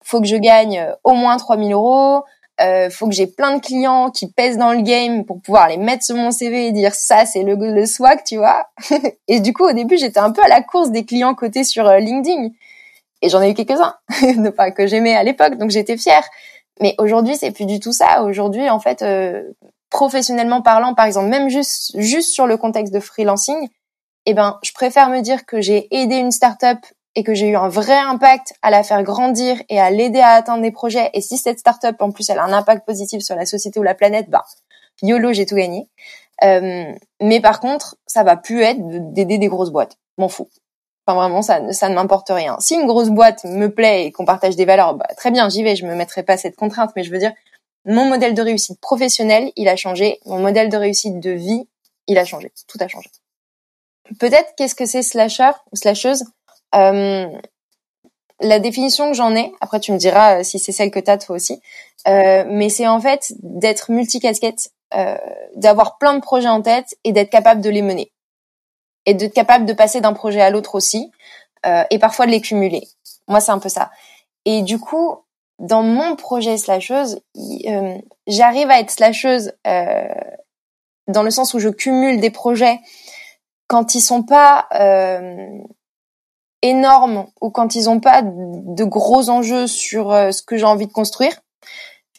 faut 0.04 0.20
que 0.20 0.26
je 0.26 0.36
gagne 0.36 0.86
au 1.02 1.14
moins 1.14 1.38
3000 1.38 1.72
euros, 1.72 2.24
euh, 2.60 2.90
faut 2.90 3.08
que 3.08 3.14
j'ai 3.14 3.26
plein 3.26 3.56
de 3.56 3.62
clients 3.62 4.10
qui 4.10 4.30
pèsent 4.30 4.58
dans 4.58 4.72
le 4.72 4.82
game 4.82 5.24
pour 5.24 5.40
pouvoir 5.40 5.68
les 5.68 5.78
mettre 5.78 6.04
sur 6.04 6.16
mon 6.16 6.30
CV 6.30 6.66
et 6.66 6.72
dire 6.72 6.94
ça 6.94 7.24
c'est 7.24 7.42
le, 7.42 7.54
le 7.54 7.86
swag, 7.86 8.22
tu 8.22 8.36
vois. 8.36 8.66
et 9.28 9.40
du 9.40 9.54
coup 9.54 9.64
au 9.64 9.72
début 9.72 9.96
j'étais 9.96 10.20
un 10.20 10.30
peu 10.30 10.42
à 10.42 10.48
la 10.48 10.60
course 10.60 10.90
des 10.90 11.06
clients 11.06 11.34
cotés 11.34 11.64
sur 11.64 11.88
euh, 11.88 11.98
LinkedIn 11.98 12.50
et 13.22 13.28
j'en 13.30 13.40
ai 13.40 13.50
eu 13.50 13.54
quelques-uns, 13.54 13.94
que 14.76 14.86
j'aimais 14.86 15.14
à 15.14 15.22
l'époque 15.22 15.56
donc 15.56 15.70
j'étais 15.70 15.96
fière. 15.96 16.24
Mais 16.82 16.94
aujourd'hui 16.98 17.36
c'est 17.36 17.50
plus 17.50 17.66
du 17.66 17.80
tout 17.80 17.92
ça. 17.92 18.22
Aujourd'hui 18.24 18.68
en 18.68 18.78
fait 18.78 19.00
euh, 19.00 19.42
professionnellement 19.88 20.60
parlant 20.60 20.92
par 20.92 21.06
exemple 21.06 21.28
même 21.28 21.48
juste 21.48 21.92
juste 21.98 22.30
sur 22.30 22.46
le 22.46 22.58
contexte 22.58 22.92
de 22.92 23.00
freelancing, 23.00 23.70
eh 24.30 24.34
ben 24.34 24.58
je 24.62 24.72
préfère 24.72 25.08
me 25.08 25.20
dire 25.20 25.46
que 25.46 25.60
j'ai 25.60 25.88
aidé 25.94 26.16
une 26.16 26.30
startup 26.30 26.78
et 27.16 27.24
que 27.24 27.34
j'ai 27.34 27.48
eu 27.48 27.56
un 27.56 27.68
vrai 27.68 27.96
impact 27.96 28.54
à 28.62 28.70
la 28.70 28.82
faire 28.82 29.02
grandir 29.02 29.60
et 29.68 29.80
à 29.80 29.90
l'aider 29.90 30.20
à 30.20 30.30
atteindre 30.30 30.62
des 30.62 30.70
projets, 30.70 31.10
et 31.12 31.20
si 31.20 31.36
cette 31.36 31.58
startup 31.58 31.96
en 32.00 32.12
plus 32.12 32.30
elle 32.30 32.38
a 32.38 32.44
un 32.44 32.52
impact 32.52 32.86
positif 32.86 33.22
sur 33.22 33.34
la 33.34 33.46
société 33.46 33.80
ou 33.80 33.82
la 33.82 33.94
planète, 33.94 34.30
bah 34.30 34.44
YOLO, 35.02 35.32
j'ai 35.32 35.46
tout 35.46 35.56
gagné. 35.56 35.88
Euh, 36.44 36.92
mais 37.20 37.40
par 37.40 37.60
contre, 37.60 37.96
ça 38.06 38.22
va 38.22 38.36
plus 38.36 38.62
être 38.62 39.12
d'aider 39.12 39.38
des 39.38 39.48
grosses 39.48 39.70
boîtes. 39.70 39.96
M'en 40.18 40.28
fous. 40.28 40.48
Enfin 41.06 41.18
vraiment, 41.18 41.42
ça, 41.42 41.72
ça 41.72 41.88
ne 41.88 41.94
m'importe 41.94 42.28
rien. 42.30 42.56
Si 42.60 42.74
une 42.74 42.86
grosse 42.86 43.08
boîte 43.08 43.44
me 43.44 43.68
plaît 43.68 44.06
et 44.06 44.12
qu'on 44.12 44.24
partage 44.24 44.56
des 44.56 44.64
valeurs, 44.64 44.94
bah, 44.94 45.06
très 45.16 45.30
bien, 45.30 45.48
j'y 45.48 45.62
vais. 45.62 45.76
Je 45.76 45.86
me 45.86 45.94
mettrai 45.94 46.22
pas 46.22 46.36
cette 46.36 46.56
contrainte, 46.56 46.92
mais 46.96 47.02
je 47.02 47.10
veux 47.10 47.18
dire, 47.18 47.32
mon 47.84 48.04
modèle 48.04 48.34
de 48.34 48.42
réussite 48.42 48.80
professionnelle, 48.80 49.50
il 49.56 49.68
a 49.68 49.76
changé. 49.76 50.20
Mon 50.26 50.38
modèle 50.38 50.68
de 50.68 50.76
réussite 50.76 51.20
de 51.20 51.30
vie, 51.30 51.68
il 52.06 52.18
a 52.18 52.24
changé. 52.24 52.52
Tout 52.68 52.78
a 52.80 52.88
changé. 52.88 53.10
Peut-être 54.18 54.54
qu'est-ce 54.56 54.74
que 54.74 54.86
c'est 54.86 55.02
slasher 55.02 55.50
ou 55.72 55.76
slasheuse 55.76 56.24
euh, 56.74 57.28
la 58.40 58.58
définition 58.58 59.08
que 59.08 59.14
j'en 59.14 59.34
ai, 59.34 59.52
après 59.60 59.80
tu 59.80 59.92
me 59.92 59.98
diras 59.98 60.40
euh, 60.40 60.42
si 60.42 60.58
c'est 60.58 60.72
celle 60.72 60.90
que 60.90 60.98
tu 60.98 61.10
as 61.10 61.18
toi 61.18 61.36
aussi, 61.36 61.60
euh, 62.08 62.44
mais 62.48 62.68
c'est 62.68 62.88
en 62.88 63.00
fait 63.00 63.32
d'être 63.42 63.90
multicasquette, 63.90 64.70
euh, 64.94 65.16
d'avoir 65.56 65.98
plein 65.98 66.14
de 66.14 66.20
projets 66.20 66.48
en 66.48 66.62
tête 66.62 66.96
et 67.04 67.12
d'être 67.12 67.30
capable 67.30 67.60
de 67.60 67.70
les 67.70 67.82
mener. 67.82 68.12
Et 69.06 69.14
d'être 69.14 69.34
capable 69.34 69.66
de 69.66 69.72
passer 69.72 70.00
d'un 70.00 70.12
projet 70.12 70.40
à 70.40 70.50
l'autre 70.50 70.74
aussi, 70.74 71.10
euh, 71.66 71.84
et 71.90 71.98
parfois 71.98 72.26
de 72.26 72.30
les 72.30 72.40
cumuler. 72.40 72.86
Moi, 73.28 73.40
c'est 73.40 73.52
un 73.52 73.58
peu 73.58 73.68
ça. 73.68 73.90
Et 74.44 74.62
du 74.62 74.78
coup, 74.78 75.16
dans 75.58 75.82
mon 75.82 76.16
projet 76.16 76.56
slasheuse, 76.56 77.20
euh, 77.66 77.98
j'arrive 78.26 78.70
à 78.70 78.80
être 78.80 78.90
slasheuse 78.90 79.52
dans 81.08 81.22
le 81.22 81.30
sens 81.30 81.54
où 81.54 81.58
je 81.58 81.68
cumule 81.68 82.20
des 82.20 82.30
projets 82.30 82.78
quand 83.70 83.94
ils 83.94 84.00
sont 84.00 84.24
pas 84.24 84.66
énormes 86.62 87.26
ou 87.40 87.50
quand 87.50 87.74
ils 87.74 87.88
ont 87.88 88.00
pas 88.00 88.22
de 88.22 88.84
gros 88.84 89.30
enjeux 89.30 89.66
sur 89.66 90.12
euh, 90.12 90.30
ce 90.30 90.42
que 90.42 90.56
j'ai 90.56 90.64
envie 90.64 90.86
de 90.86 90.92
construire. 90.92 91.40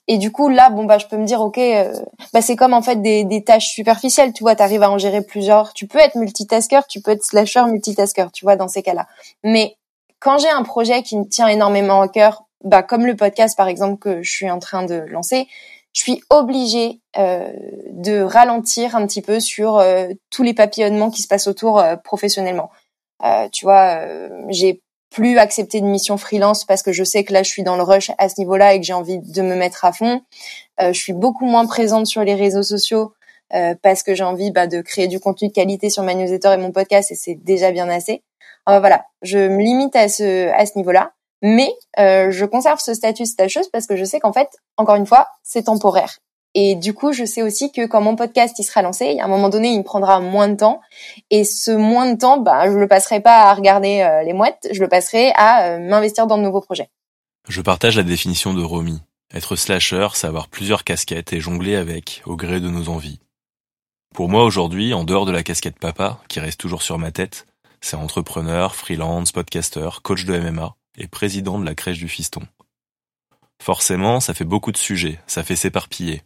Et 0.07 0.17
du 0.17 0.31
coup 0.31 0.49
là, 0.49 0.69
bon 0.69 0.85
bah 0.85 0.97
je 0.97 1.05
peux 1.05 1.17
me 1.17 1.25
dire 1.25 1.41
ok, 1.41 1.57
euh, 1.59 1.93
bah 2.33 2.41
c'est 2.41 2.55
comme 2.55 2.73
en 2.73 2.81
fait 2.81 3.01
des, 3.01 3.43
tâches 3.45 3.67
superficielles, 3.67 4.33
tu 4.33 4.43
vois, 4.43 4.55
tu 4.55 4.63
arrives 4.63 4.83
à 4.83 4.91
en 4.91 4.97
gérer 4.97 5.21
plusieurs. 5.21 5.73
Tu 5.73 5.87
peux 5.87 5.99
être 5.99 6.15
multitasker, 6.15 6.81
tu 6.89 7.01
peux 7.01 7.11
être 7.11 7.23
slasher 7.23 7.63
multitasker, 7.65 8.25
tu 8.33 8.43
vois, 8.43 8.55
dans 8.55 8.67
ces 8.67 8.81
cas-là. 8.81 9.07
Mais 9.43 9.77
quand 10.19 10.37
j'ai 10.39 10.49
un 10.49 10.63
projet 10.63 11.03
qui 11.03 11.17
me 11.17 11.25
tient 11.25 11.47
énormément 11.47 12.01
au 12.01 12.07
cœur, 12.07 12.43
bah 12.63 12.83
comme 12.83 13.05
le 13.05 13.15
podcast 13.15 13.55
par 13.55 13.67
exemple 13.67 13.97
que 13.99 14.23
je 14.23 14.31
suis 14.31 14.49
en 14.49 14.59
train 14.59 14.83
de 14.83 14.95
lancer, 14.95 15.47
je 15.93 16.01
suis 16.01 16.23
obligée 16.29 17.01
euh, 17.17 17.51
de 17.91 18.21
ralentir 18.21 18.95
un 18.95 19.05
petit 19.05 19.21
peu 19.21 19.39
sur 19.39 19.77
euh, 19.77 20.07
tous 20.29 20.43
les 20.43 20.53
papillonnements 20.53 21.09
qui 21.11 21.21
se 21.21 21.27
passent 21.27 21.47
autour 21.47 21.83
professionnellement. 22.03 22.69
Euh, 23.23 23.47
tu 23.49 23.65
vois, 23.65 23.99
euh, 23.99 24.29
j'ai 24.49 24.81
plus 25.11 25.37
accepté 25.37 25.81
de 25.81 25.85
mission 25.85 26.17
freelance 26.17 26.65
parce 26.65 26.83
que 26.83 26.91
je 26.91 27.03
sais 27.03 27.23
que 27.23 27.33
là 27.33 27.43
je 27.43 27.49
suis 27.49 27.63
dans 27.63 27.75
le 27.75 27.83
rush 27.83 28.11
à 28.17 28.29
ce 28.29 28.39
niveau-là 28.39 28.73
et 28.73 28.79
que 28.79 28.85
j'ai 28.85 28.93
envie 28.93 29.19
de 29.19 29.41
me 29.41 29.55
mettre 29.55 29.85
à 29.85 29.91
fond. 29.91 30.21
Euh, 30.81 30.93
je 30.93 30.99
suis 30.99 31.13
beaucoup 31.13 31.45
moins 31.45 31.65
présente 31.65 32.07
sur 32.07 32.23
les 32.23 32.33
réseaux 32.33 32.63
sociaux 32.63 33.13
euh, 33.53 33.75
parce 33.81 34.03
que 34.03 34.15
j'ai 34.15 34.23
envie 34.23 34.51
bah, 34.51 34.67
de 34.67 34.81
créer 34.81 35.07
du 35.07 35.19
contenu 35.19 35.49
de 35.49 35.53
qualité 35.53 35.89
sur 35.89 36.03
ma 36.03 36.13
newsletter 36.13 36.53
et 36.53 36.57
mon 36.57 36.71
podcast 36.71 37.11
et 37.11 37.15
c'est 37.15 37.35
déjà 37.35 37.71
bien 37.71 37.89
assez. 37.89 38.23
Euh, 38.69 38.79
voilà, 38.79 39.05
je 39.21 39.37
me 39.37 39.61
limite 39.61 39.95
à 39.95 40.07
ce 40.07 40.49
à 40.49 40.65
ce 40.65 40.77
niveau-là, 40.77 41.11
mais 41.41 41.73
je 41.95 42.45
conserve 42.45 42.79
ce 42.79 42.93
statut 42.93 43.25
stageuse 43.25 43.67
parce 43.69 43.87
que 43.87 43.95
je 43.95 44.03
sais 44.03 44.19
qu'en 44.19 44.33
fait, 44.33 44.49
encore 44.77 44.95
une 44.95 45.05
fois, 45.05 45.27
c'est 45.43 45.63
temporaire 45.63 46.17
et 46.53 46.75
du 46.75 46.93
coup, 46.93 47.13
je 47.13 47.23
sais 47.23 47.41
aussi 47.41 47.71
que 47.71 47.85
quand 47.85 48.01
mon 48.01 48.15
podcast 48.15 48.57
il 48.59 48.63
sera 48.63 48.81
lancé, 48.81 49.19
à 49.19 49.25
un 49.25 49.27
moment 49.27 49.49
donné, 49.49 49.69
il 49.69 49.79
me 49.79 49.83
prendra 49.83 50.19
moins 50.19 50.49
de 50.49 50.55
temps. 50.55 50.81
Et 51.29 51.43
ce 51.43 51.71
moins 51.71 52.11
de 52.11 52.17
temps, 52.17 52.37
bah, 52.37 52.69
je 52.69 52.77
le 52.77 52.87
passerai 52.87 53.21
pas 53.21 53.49
à 53.49 53.53
regarder 53.53 54.01
euh, 54.01 54.23
les 54.23 54.33
mouettes, 54.33 54.67
je 54.71 54.81
le 54.81 54.89
passerai 54.89 55.31
à 55.35 55.65
euh, 55.65 55.79
m'investir 55.79 56.27
dans 56.27 56.37
de 56.37 56.43
nouveaux 56.43 56.61
projets. 56.61 56.89
Je 57.47 57.61
partage 57.61 57.97
la 57.97 58.03
définition 58.03 58.53
de 58.53 58.61
Romy. 58.61 58.99
Être 59.33 59.55
slasher, 59.55 60.09
c'est 60.13 60.27
avoir 60.27 60.49
plusieurs 60.49 60.83
casquettes 60.83 61.31
et 61.31 61.39
jongler 61.39 61.75
avec, 61.75 62.21
au 62.25 62.35
gré 62.35 62.59
de 62.59 62.69
nos 62.69 62.89
envies. 62.89 63.19
Pour 64.13 64.27
moi 64.27 64.43
aujourd'hui, 64.43 64.93
en 64.93 65.05
dehors 65.05 65.25
de 65.25 65.31
la 65.31 65.43
casquette 65.43 65.79
papa, 65.79 66.19
qui 66.27 66.41
reste 66.41 66.59
toujours 66.59 66.81
sur 66.81 66.97
ma 66.97 67.11
tête, 67.11 67.45
c'est 67.79 67.95
entrepreneur, 67.95 68.75
freelance, 68.75 69.31
podcaster, 69.31 69.89
coach 70.03 70.25
de 70.25 70.37
MMA 70.37 70.75
et 70.97 71.07
président 71.07 71.59
de 71.59 71.65
la 71.65 71.75
crèche 71.75 71.99
du 71.99 72.07
fiston. 72.07 72.41
Forcément, 73.61 74.19
ça 74.19 74.33
fait 74.33 74.45
beaucoup 74.45 74.71
de 74.71 74.77
sujets, 74.77 75.19
ça 75.27 75.43
fait 75.43 75.55
s'éparpiller. 75.55 76.23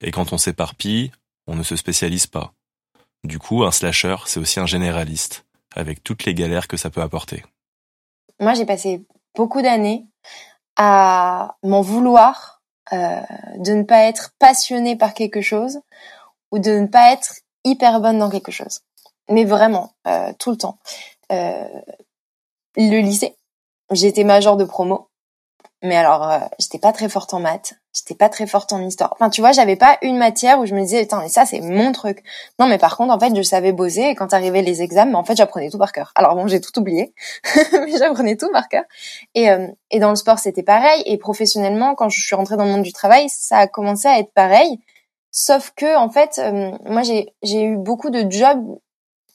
Et 0.00 0.10
quand 0.10 0.32
on 0.32 0.38
s'éparpille, 0.38 1.12
on 1.46 1.54
ne 1.54 1.62
se 1.62 1.76
spécialise 1.76 2.26
pas. 2.26 2.52
Du 3.22 3.38
coup, 3.38 3.64
un 3.64 3.70
slasher, 3.70 4.16
c'est 4.26 4.40
aussi 4.40 4.60
un 4.60 4.66
généraliste, 4.66 5.46
avec 5.74 6.02
toutes 6.02 6.24
les 6.24 6.34
galères 6.34 6.68
que 6.68 6.76
ça 6.76 6.90
peut 6.90 7.00
apporter. 7.00 7.44
Moi, 8.40 8.54
j'ai 8.54 8.66
passé 8.66 9.04
beaucoup 9.34 9.62
d'années 9.62 10.06
à 10.76 11.56
m'en 11.62 11.80
vouloir 11.80 12.62
euh, 12.92 13.22
de 13.58 13.72
ne 13.72 13.82
pas 13.82 14.02
être 14.02 14.32
passionnée 14.38 14.96
par 14.96 15.14
quelque 15.14 15.40
chose 15.40 15.80
ou 16.50 16.58
de 16.58 16.72
ne 16.72 16.86
pas 16.86 17.12
être 17.12 17.36
hyper 17.64 18.00
bonne 18.00 18.18
dans 18.18 18.30
quelque 18.30 18.52
chose. 18.52 18.80
Mais 19.30 19.44
vraiment, 19.44 19.94
euh, 20.06 20.32
tout 20.38 20.50
le 20.50 20.58
temps. 20.58 20.78
Euh, 21.32 21.66
le 22.76 23.00
lycée, 23.00 23.36
j'étais 23.94 24.24
major 24.24 24.56
de 24.56 24.64
promo. 24.64 25.08
Mais 25.82 25.96
alors, 25.96 26.30
euh, 26.30 26.38
j'étais 26.58 26.78
pas 26.78 26.92
très 26.92 27.10
forte 27.10 27.34
en 27.34 27.40
maths, 27.40 27.74
j'étais 27.92 28.14
pas 28.14 28.30
très 28.30 28.46
forte 28.46 28.72
en 28.72 28.80
histoire. 28.80 29.12
Enfin, 29.12 29.28
tu 29.28 29.42
vois, 29.42 29.52
j'avais 29.52 29.76
pas 29.76 29.98
une 30.00 30.16
matière 30.16 30.58
où 30.58 30.64
je 30.64 30.74
me 30.74 30.80
disais, 30.80 31.00
attends, 31.00 31.20
mais 31.20 31.28
ça, 31.28 31.44
c'est 31.44 31.60
mon 31.60 31.92
truc. 31.92 32.22
Non, 32.58 32.66
mais 32.66 32.78
par 32.78 32.96
contre, 32.96 33.12
en 33.12 33.20
fait, 33.20 33.36
je 33.36 33.42
savais 33.42 33.72
bosser 33.72 34.00
et 34.00 34.14
quand 34.14 34.32
arrivaient 34.32 34.62
les 34.62 34.80
examens, 34.80 35.18
en 35.18 35.24
fait, 35.24 35.36
j'apprenais 35.36 35.68
tout 35.68 35.76
par 35.76 35.92
cœur. 35.92 36.10
Alors 36.14 36.36
bon, 36.36 36.46
j'ai 36.46 36.60
tout 36.62 36.78
oublié, 36.78 37.12
mais 37.72 37.98
j'apprenais 37.98 38.36
tout 38.36 38.50
par 38.50 38.68
cœur. 38.68 38.84
Et, 39.34 39.50
euh, 39.50 39.68
et 39.90 39.98
dans 39.98 40.08
le 40.08 40.16
sport, 40.16 40.38
c'était 40.38 40.62
pareil. 40.62 41.02
Et 41.04 41.18
professionnellement, 41.18 41.94
quand 41.94 42.08
je 42.08 42.18
suis 42.18 42.34
rentrée 42.34 42.56
dans 42.56 42.64
le 42.64 42.70
monde 42.70 42.82
du 42.82 42.94
travail, 42.94 43.28
ça 43.28 43.58
a 43.58 43.66
commencé 43.66 44.08
à 44.08 44.18
être 44.18 44.32
pareil. 44.32 44.80
Sauf 45.32 45.72
que, 45.76 45.98
en 45.98 46.08
fait, 46.08 46.38
euh, 46.38 46.72
moi, 46.86 47.02
j'ai 47.02 47.62
eu 47.62 47.76
beaucoup 47.76 48.08
de 48.08 48.24
jobs 48.30 48.78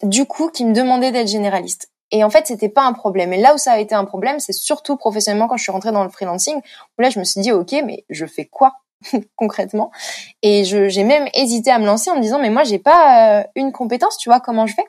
du 0.02 0.26
coup 0.26 0.50
qui 0.50 0.66
me 0.66 0.74
demandaient 0.74 1.12
d'être 1.12 1.28
généraliste. 1.28 1.92
Et 2.12 2.24
en 2.24 2.30
fait, 2.30 2.48
c'était 2.48 2.70
pas 2.70 2.84
un 2.84 2.94
problème. 2.94 3.34
Et 3.34 3.38
là 3.38 3.54
où 3.54 3.58
ça 3.58 3.74
a 3.74 3.80
été 3.80 3.94
un 3.94 4.06
problème, 4.06 4.40
c'est 4.40 4.54
surtout 4.54 4.98
professionnellement 4.98 5.48
quand 5.48 5.58
je 5.58 5.64
suis 5.64 5.72
rentrée 5.72 5.92
dans 5.92 6.04
le 6.04 6.10
freelancing, 6.10 6.58
où 6.58 7.02
là, 7.02 7.10
je 7.10 7.20
me 7.20 7.24
suis 7.24 7.42
dit, 7.42 7.52
OK, 7.52 7.72
mais 7.86 8.06
je 8.10 8.26
fais 8.26 8.46
quoi 8.46 8.74
concrètement? 9.36 9.92
Et 10.42 10.64
j'ai 10.64 11.04
même 11.04 11.28
hésité 11.34 11.72
à 11.72 11.80
me 11.80 11.86
lancer 11.86 12.10
en 12.10 12.16
me 12.16 12.22
disant, 12.22 12.40
mais 12.40 12.50
moi, 12.50 12.64
j'ai 12.64 12.80
pas 12.80 13.40
euh, 13.40 13.44
une 13.56 13.72
compétence, 13.72 14.18
tu 14.18 14.30
vois, 14.30 14.40
comment 14.40 14.66
je 14.66 14.74
fais? 14.74 14.86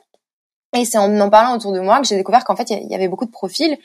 Et 0.75 0.85
c'est 0.85 0.97
en 0.97 1.19
en 1.19 1.29
parlant 1.29 1.55
autour 1.55 1.73
de 1.73 1.81
moi 1.81 1.99
que 1.99 2.07
j'ai 2.07 2.15
découvert 2.15 2.45
qu'en 2.45 2.55
fait, 2.55 2.69
il 2.69 2.89
y 2.89 2.95
avait 2.95 3.09
beaucoup 3.09 3.25
de 3.25 3.31
profils 3.31 3.77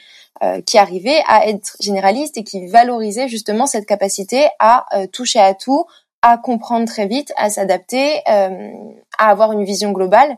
euh, 0.44 0.60
qui 0.62 0.78
arrivaient 0.78 1.20
à 1.26 1.48
être 1.48 1.76
généralistes 1.80 2.36
et 2.36 2.44
qui 2.44 2.68
valorisaient 2.68 3.26
justement 3.26 3.66
cette 3.66 3.86
capacité 3.86 4.46
à 4.60 4.86
euh, 4.96 5.08
toucher 5.08 5.40
à 5.40 5.54
tout, 5.54 5.84
à 6.22 6.38
comprendre 6.38 6.86
très 6.86 7.08
vite, 7.08 7.32
à 7.36 7.50
s'adapter, 7.50 8.22
à 8.26 8.70
avoir 9.18 9.52
une 9.52 9.64
vision 9.64 9.92
globale 9.92 10.36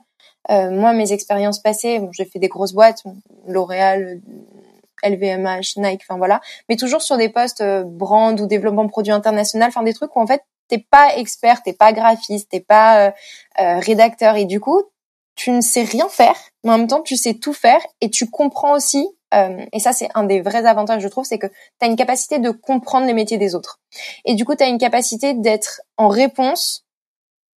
euh, 0.50 0.70
moi, 0.70 0.92
mes 0.92 1.12
expériences 1.12 1.60
passées, 1.60 1.98
bon, 1.98 2.10
j'ai 2.12 2.24
fait 2.24 2.38
des 2.38 2.48
grosses 2.48 2.72
boîtes, 2.72 3.02
L'Oréal, 3.46 4.20
LVMH, 5.02 5.76
Nike, 5.76 6.02
enfin 6.08 6.18
voilà, 6.18 6.40
mais 6.68 6.76
toujours 6.76 7.02
sur 7.02 7.16
des 7.16 7.28
postes 7.28 7.60
euh, 7.60 7.84
brand 7.84 8.38
ou 8.40 8.46
développement 8.46 8.88
produit 8.88 9.12
international, 9.12 9.68
enfin 9.68 9.82
des 9.82 9.94
trucs 9.94 10.14
où 10.16 10.20
en 10.20 10.26
fait 10.26 10.42
t'es 10.68 10.78
pas 10.78 11.16
expert, 11.16 11.62
t'es 11.62 11.72
pas 11.72 11.92
graphiste, 11.92 12.50
t'es 12.50 12.60
pas 12.60 13.06
euh, 13.06 13.10
euh, 13.60 13.78
rédacteur 13.78 14.36
et 14.36 14.44
du 14.44 14.60
coup 14.60 14.82
tu 15.34 15.50
ne 15.52 15.60
sais 15.60 15.82
rien 15.82 16.08
faire, 16.08 16.36
mais 16.64 16.72
en 16.72 16.78
même 16.78 16.88
temps 16.88 17.02
tu 17.02 17.16
sais 17.16 17.34
tout 17.34 17.52
faire 17.52 17.80
et 18.00 18.10
tu 18.10 18.28
comprends 18.28 18.74
aussi. 18.74 19.08
Euh, 19.34 19.64
et 19.72 19.78
ça 19.78 19.92
c'est 19.92 20.08
un 20.14 20.24
des 20.24 20.40
vrais 20.40 20.66
avantages 20.66 21.02
je 21.02 21.08
trouve, 21.08 21.24
c'est 21.24 21.38
que 21.38 21.46
tu 21.46 21.82
as 21.82 21.86
une 21.86 21.96
capacité 21.96 22.38
de 22.38 22.50
comprendre 22.50 23.06
les 23.06 23.12
métiers 23.12 23.38
des 23.38 23.54
autres. 23.54 23.80
Et 24.24 24.34
du 24.34 24.44
coup 24.44 24.54
tu 24.54 24.64
as 24.64 24.68
une 24.68 24.78
capacité 24.78 25.34
d'être 25.34 25.82
en 25.96 26.08
réponse 26.08 26.84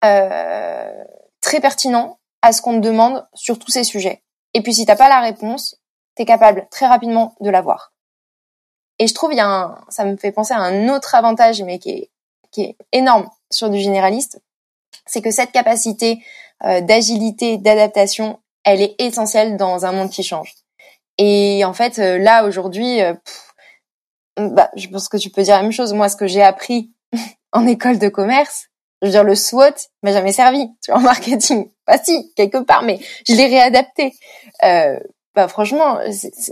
très 0.00 1.60
pertinent 1.60 2.17
à 2.42 2.52
ce 2.52 2.62
qu'on 2.62 2.80
te 2.80 2.86
demande 2.86 3.26
sur 3.34 3.58
tous 3.58 3.70
ces 3.70 3.84
sujets. 3.84 4.22
Et 4.54 4.62
puis 4.62 4.74
si 4.74 4.86
t'as 4.86 4.96
pas 4.96 5.08
la 5.08 5.20
réponse, 5.20 5.76
t'es 6.14 6.24
capable 6.24 6.66
très 6.70 6.86
rapidement 6.86 7.34
de 7.40 7.50
l'avoir. 7.50 7.92
Et 8.98 9.06
je 9.06 9.14
trouve, 9.14 9.32
il 9.32 9.36
y 9.36 9.40
a 9.40 9.48
un, 9.48 9.84
ça 9.88 10.04
me 10.04 10.16
fait 10.16 10.32
penser 10.32 10.54
à 10.54 10.58
un 10.58 10.88
autre 10.88 11.14
avantage, 11.14 11.62
mais 11.62 11.78
qui 11.78 11.90
est, 11.90 12.10
qui 12.50 12.62
est 12.62 12.76
énorme 12.92 13.30
sur 13.50 13.70
du 13.70 13.78
généraliste, 13.78 14.42
c'est 15.06 15.22
que 15.22 15.30
cette 15.30 15.52
capacité 15.52 16.22
euh, 16.64 16.80
d'agilité, 16.80 17.58
d'adaptation, 17.58 18.40
elle 18.64 18.82
est 18.82 18.94
essentielle 18.98 19.56
dans 19.56 19.86
un 19.86 19.92
monde 19.92 20.10
qui 20.10 20.22
change. 20.22 20.54
Et 21.18 21.64
en 21.64 21.72
fait, 21.72 21.98
euh, 21.98 22.18
là 22.18 22.44
aujourd'hui, 22.44 23.00
euh, 23.00 23.14
bah, 24.36 24.70
je 24.76 24.88
pense 24.88 25.08
que 25.08 25.16
tu 25.16 25.30
peux 25.30 25.42
dire 25.42 25.56
la 25.56 25.62
même 25.62 25.72
chose. 25.72 25.92
Moi, 25.92 26.08
ce 26.08 26.16
que 26.16 26.26
j'ai 26.26 26.42
appris 26.42 26.92
en 27.52 27.66
école 27.66 27.98
de 27.98 28.08
commerce, 28.08 28.68
je 29.02 29.06
veux 29.06 29.12
dire, 29.12 29.24
le 29.24 29.34
SWOT 29.34 29.74
m'a 30.02 30.12
jamais 30.12 30.32
servi, 30.32 30.68
tu 30.82 30.90
vois, 30.90 31.00
en 31.00 31.02
marketing. 31.02 31.68
Bah 31.86 31.98
si, 32.02 32.32
quelque 32.34 32.58
part, 32.58 32.82
mais 32.82 32.98
je 33.26 33.34
l'ai 33.34 33.46
réadapté. 33.46 34.14
Euh, 34.64 34.98
bah 35.34 35.48
franchement, 35.48 35.98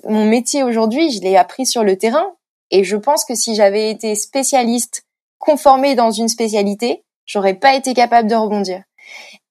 mon 0.05 0.25
métier 0.25 0.63
aujourd'hui, 0.63 1.11
je 1.11 1.21
l'ai 1.21 1.37
appris 1.37 1.67
sur 1.67 1.83
le 1.83 1.97
terrain. 1.97 2.35
Et 2.71 2.85
je 2.85 2.97
pense 2.97 3.25
que 3.25 3.35
si 3.35 3.55
j'avais 3.55 3.91
été 3.91 4.15
spécialiste, 4.15 5.05
conformée 5.39 5.95
dans 5.95 6.11
une 6.11 6.29
spécialité, 6.29 7.05
j'aurais 7.25 7.55
pas 7.55 7.75
été 7.75 7.95
capable 7.95 8.29
de 8.29 8.35
rebondir. 8.35 8.83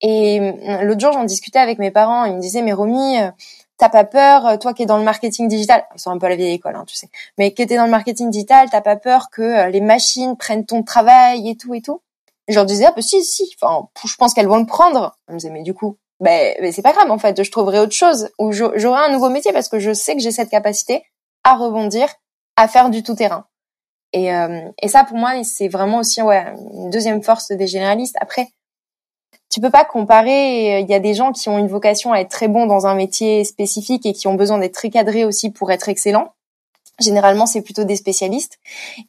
Et 0.01 0.39
euh, 0.39 0.81
l'autre 0.81 0.99
jour, 0.99 1.13
j'en 1.13 1.23
discutais 1.23 1.59
avec 1.59 1.79
mes 1.79 1.91
parents. 1.91 2.25
Ils 2.25 2.35
me 2.35 2.41
disaient, 2.41 2.61
mais 2.61 2.73
Romy, 2.73 3.19
euh, 3.19 3.31
t'as 3.77 3.89
pas 3.89 4.03
peur, 4.03 4.57
toi 4.59 4.73
qui 4.73 4.83
es 4.83 4.85
dans 4.85 4.97
le 4.97 5.03
marketing 5.03 5.47
digital, 5.47 5.85
ils 5.95 5.99
sont 5.99 6.11
un 6.11 6.17
peu 6.17 6.25
à 6.25 6.29
la 6.29 6.35
vieille 6.35 6.53
école, 6.53 6.75
hein, 6.75 6.85
tu 6.87 6.95
sais, 6.95 7.09
mais 7.37 7.53
qui 7.53 7.61
était 7.61 7.75
dans 7.75 7.85
le 7.85 7.91
marketing 7.91 8.29
digital, 8.29 8.69
t'as 8.69 8.81
pas 8.81 8.95
peur 8.95 9.29
que 9.29 9.69
les 9.69 9.81
machines 9.81 10.37
prennent 10.37 10.65
ton 10.65 10.81
travail 10.83 11.49
et 11.49 11.57
tout 11.57 11.73
et 11.73 11.81
tout? 11.81 12.01
Je 12.47 12.55
leur 12.55 12.65
disais, 12.65 12.85
ah, 12.85 12.93
bah, 12.95 13.01
si, 13.01 13.23
si, 13.23 13.49
enfin, 13.61 13.87
je 14.05 14.15
pense 14.15 14.33
qu'elles 14.33 14.47
vont 14.47 14.59
le 14.59 14.65
prendre. 14.65 15.17
Je 15.27 15.33
me 15.33 15.39
disais, 15.39 15.51
mais 15.51 15.63
du 15.63 15.73
coup, 15.73 15.97
ben, 16.19 16.55
c'est 16.71 16.81
pas 16.81 16.93
grave, 16.93 17.11
en 17.11 17.17
fait, 17.17 17.43
je 17.43 17.51
trouverai 17.51 17.79
autre 17.79 17.93
chose, 17.93 18.29
ou 18.39 18.51
j'aurai 18.51 18.99
un 18.99 19.11
nouveau 19.11 19.29
métier 19.29 19.51
parce 19.51 19.69
que 19.69 19.79
je 19.79 19.93
sais 19.93 20.15
que 20.15 20.21
j'ai 20.21 20.31
cette 20.31 20.49
capacité 20.49 21.03
à 21.43 21.55
rebondir, 21.55 22.07
à 22.55 22.67
faire 22.67 22.89
du 22.89 23.03
tout-terrain. 23.03 23.45
Et, 24.13 24.33
euh, 24.33 24.69
et 24.81 24.87
ça, 24.87 25.03
pour 25.03 25.17
moi, 25.17 25.43
c'est 25.43 25.67
vraiment 25.67 25.99
aussi, 25.99 26.21
ouais, 26.21 26.53
une 26.73 26.89
deuxième 26.89 27.21
force 27.21 27.51
des 27.51 27.67
généralistes. 27.67 28.15
Après, 28.21 28.47
tu 29.51 29.59
peux 29.59 29.69
pas 29.69 29.85
comparer. 29.85 30.79
Il 30.79 30.89
y 30.89 30.93
a 30.93 30.99
des 30.99 31.13
gens 31.13 31.31
qui 31.31 31.49
ont 31.49 31.57
une 31.57 31.67
vocation 31.67 32.13
à 32.13 32.19
être 32.19 32.29
très 32.29 32.47
bons 32.47 32.65
dans 32.65 32.87
un 32.87 32.95
métier 32.95 33.43
spécifique 33.43 34.05
et 34.05 34.13
qui 34.13 34.27
ont 34.27 34.35
besoin 34.35 34.57
d'être 34.57 34.73
très 34.73 34.89
cadrés 34.89 35.25
aussi 35.25 35.49
pour 35.49 35.71
être 35.71 35.89
excellents. 35.89 36.33
Généralement, 37.01 37.45
c'est 37.45 37.61
plutôt 37.61 37.83
des 37.83 37.97
spécialistes. 37.97 38.57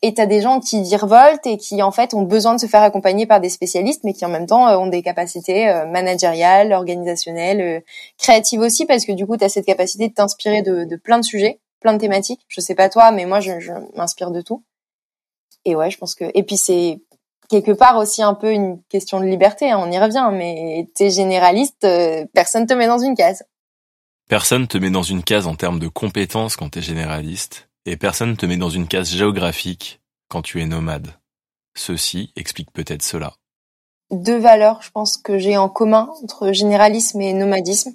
Et 0.02 0.12
tu 0.12 0.20
as 0.20 0.26
des 0.26 0.40
gens 0.40 0.58
qui 0.58 0.82
virevoltent 0.82 1.46
et 1.46 1.56
qui, 1.56 1.82
en 1.82 1.92
fait, 1.92 2.14
ont 2.14 2.22
besoin 2.22 2.54
de 2.54 2.60
se 2.60 2.66
faire 2.66 2.82
accompagner 2.82 3.26
par 3.26 3.40
des 3.40 3.48
spécialistes, 3.48 4.02
mais 4.02 4.12
qui, 4.12 4.24
en 4.24 4.28
même 4.28 4.46
temps, 4.46 4.68
euh, 4.68 4.76
ont 4.76 4.88
des 4.88 5.02
capacités 5.02 5.68
euh, 5.68 5.86
managériales, 5.86 6.72
organisationnelles, 6.72 7.60
euh, 7.60 7.80
créatives 8.18 8.60
aussi, 8.60 8.86
parce 8.86 9.04
que 9.04 9.12
du 9.12 9.24
coup, 9.24 9.36
tu 9.36 9.44
as 9.44 9.48
cette 9.48 9.66
capacité 9.66 10.08
de 10.08 10.14
t'inspirer 10.14 10.62
de, 10.62 10.96
plein 10.96 11.18
de 11.18 11.24
sujets, 11.24 11.60
plein 11.80 11.92
de 11.92 11.98
thématiques. 11.98 12.44
Je 12.48 12.60
sais 12.60 12.74
pas 12.74 12.88
toi, 12.88 13.12
mais 13.12 13.24
moi, 13.24 13.38
je, 13.38 13.60
je 13.60 13.72
m'inspire 13.94 14.32
de 14.32 14.40
tout. 14.40 14.64
Et 15.64 15.76
ouais, 15.76 15.90
je 15.90 15.98
pense 15.98 16.16
que... 16.16 16.24
Et 16.34 16.42
puis, 16.42 16.56
c'est 16.56 17.00
quelque 17.48 17.72
part 17.72 17.98
aussi 17.98 18.20
un 18.20 18.34
peu 18.34 18.50
une 18.50 18.82
question 18.88 19.20
de 19.20 19.26
liberté, 19.26 19.70
hein, 19.70 19.80
on 19.80 19.92
y 19.92 19.98
revient, 19.98 20.28
mais 20.32 20.88
t'es 20.96 21.10
généraliste, 21.10 21.86
personne 22.34 22.66
te 22.66 22.74
met 22.74 22.88
dans 22.88 22.98
une 22.98 23.14
case. 23.14 23.44
Personne 24.28 24.66
te 24.66 24.76
met 24.76 24.90
dans 24.90 25.04
une 25.04 25.22
case 25.22 25.46
en 25.46 25.54
termes 25.54 25.78
de 25.78 25.86
compétences 25.86 26.56
quand 26.56 26.70
t'es 26.70 26.82
généraliste, 26.82 27.68
et 27.86 27.96
personne 27.96 28.36
te 28.36 28.44
met 28.44 28.56
dans 28.56 28.68
une 28.68 28.88
case 28.88 29.10
géographique 29.10 30.00
quand 30.28 30.42
tu 30.42 30.60
es 30.60 30.66
nomade. 30.66 31.14
Ceci 31.74 32.32
explique 32.36 32.72
peut-être 32.72 33.02
cela. 33.02 33.34
Deux 34.10 34.38
valeurs, 34.38 34.82
je 34.82 34.90
pense, 34.90 35.16
que 35.16 35.38
j'ai 35.38 35.56
en 35.56 35.68
commun 35.68 36.12
entre 36.22 36.52
généralisme 36.52 37.20
et 37.20 37.32
nomadisme. 37.32 37.92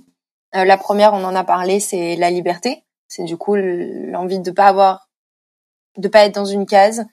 Euh, 0.56 0.66
la 0.66 0.78
première, 0.78 1.14
on 1.14 1.24
en 1.24 1.36
a 1.36 1.44
parlé, 1.44 1.80
c'est 1.80 2.16
la 2.16 2.32
liberté. 2.32 2.84
C'est 3.08 3.24
du 3.26 3.38
coup 3.38 3.56
l'envie 3.56 4.40
de 4.40 4.52
pas 4.52 4.68
avoir, 4.68 5.10
de 5.98 6.08
pas 6.08 6.26
être 6.26 6.36
dans 6.36 6.46
une 6.46 6.66
case, 6.66 7.06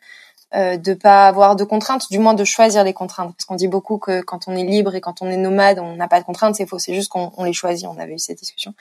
euh, 0.55 0.77
de 0.77 0.95
pas 0.95 1.27
avoir 1.27 1.57
de 1.57 1.65
contraintes, 1.65 2.11
du 2.11 2.19
moins 2.19 2.35
de 2.35 2.45
choisir 2.45 2.85
les 2.85 2.93
contraintes. 2.93 3.35
Parce 3.37 3.45
qu'on 3.45 3.57
dit 3.57 3.69
beaucoup 3.69 3.99
que 3.99 4.21
quand 4.21 4.47
on 4.47 4.57
est 4.57 4.65
libre 4.65 4.95
et 4.95 5.01
quand 5.01 5.23
on 5.23 5.29
est 5.29 5.37
nomade, 5.37 5.79
on 5.79 5.97
n'a 5.97 6.09
pas 6.09 6.21
de 6.21 6.25
contraintes. 6.25 6.55
C'est 6.55 6.67
faux. 6.67 6.79
C'est 6.79 6.95
juste 6.95 7.11
qu'on 7.11 7.45
les 7.45 7.53
choisit. 7.53 7.87
On 7.89 7.99
avait 7.99 8.15
eu 8.15 8.19
cette 8.19 8.39
discussion. 8.39 8.75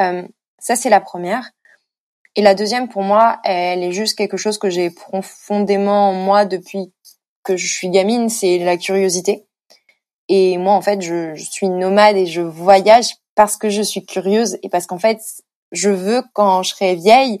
Euh, 0.00 0.22
ça, 0.58 0.76
c'est 0.76 0.90
la 0.90 1.00
première. 1.00 1.50
Et 2.38 2.40
la 2.40 2.54
deuxième, 2.54 2.86
pour 2.88 3.02
moi, 3.02 3.40
elle 3.42 3.82
est 3.82 3.90
juste 3.90 4.16
quelque 4.16 4.36
chose 4.36 4.58
que 4.58 4.70
j'ai 4.70 4.90
profondément 4.90 6.10
en 6.10 6.12
moi 6.12 6.44
depuis 6.44 6.92
que 7.42 7.56
je 7.56 7.66
suis 7.66 7.88
gamine, 7.90 8.28
c'est 8.28 8.58
la 8.58 8.76
curiosité. 8.76 9.44
Et 10.28 10.56
moi, 10.56 10.74
en 10.74 10.80
fait, 10.80 11.02
je, 11.02 11.34
suis 11.34 11.68
nomade 11.68 12.16
et 12.16 12.26
je 12.26 12.40
voyage 12.40 13.16
parce 13.34 13.56
que 13.56 13.70
je 13.70 13.82
suis 13.82 14.06
curieuse 14.06 14.56
et 14.62 14.68
parce 14.68 14.86
qu'en 14.86 15.00
fait, 15.00 15.18
je 15.72 15.90
veux, 15.90 16.22
quand 16.32 16.62
je 16.62 16.70
serai 16.70 16.94
vieille, 16.94 17.40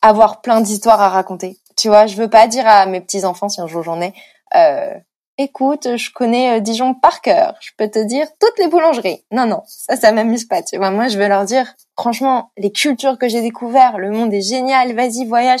avoir 0.00 0.40
plein 0.40 0.62
d'histoires 0.62 1.02
à 1.02 1.10
raconter. 1.10 1.58
Tu 1.76 1.88
vois, 1.88 2.06
je 2.06 2.16
veux 2.16 2.30
pas 2.30 2.46
dire 2.48 2.66
à 2.66 2.86
mes 2.86 3.02
petits-enfants, 3.02 3.50
si 3.50 3.60
un 3.60 3.66
jour 3.66 3.82
j'en 3.82 4.00
ai, 4.00 4.14
euh, 4.56 4.94
écoute, 5.40 5.96
je 5.96 6.10
connais 6.12 6.56
euh, 6.56 6.60
Dijon 6.60 6.94
par 6.94 7.20
cœur, 7.20 7.56
je 7.60 7.70
peux 7.76 7.88
te 7.88 7.98
dire 7.98 8.26
toutes 8.38 8.58
les 8.58 8.68
boulangeries. 8.68 9.24
Non, 9.30 9.46
non, 9.46 9.62
ça, 9.66 9.96
ça 9.96 10.12
m'amuse 10.12 10.44
pas, 10.44 10.62
tu 10.62 10.76
vois. 10.76 10.90
Moi, 10.90 11.08
je 11.08 11.18
veux 11.18 11.28
leur 11.28 11.44
dire, 11.44 11.74
franchement, 11.98 12.52
les 12.56 12.70
cultures 12.70 13.18
que 13.18 13.28
j'ai 13.28 13.40
découvertes, 13.40 13.96
le 13.96 14.10
monde 14.10 14.32
est 14.32 14.42
génial, 14.42 14.94
vas-y, 14.94 15.24
voyage. 15.24 15.60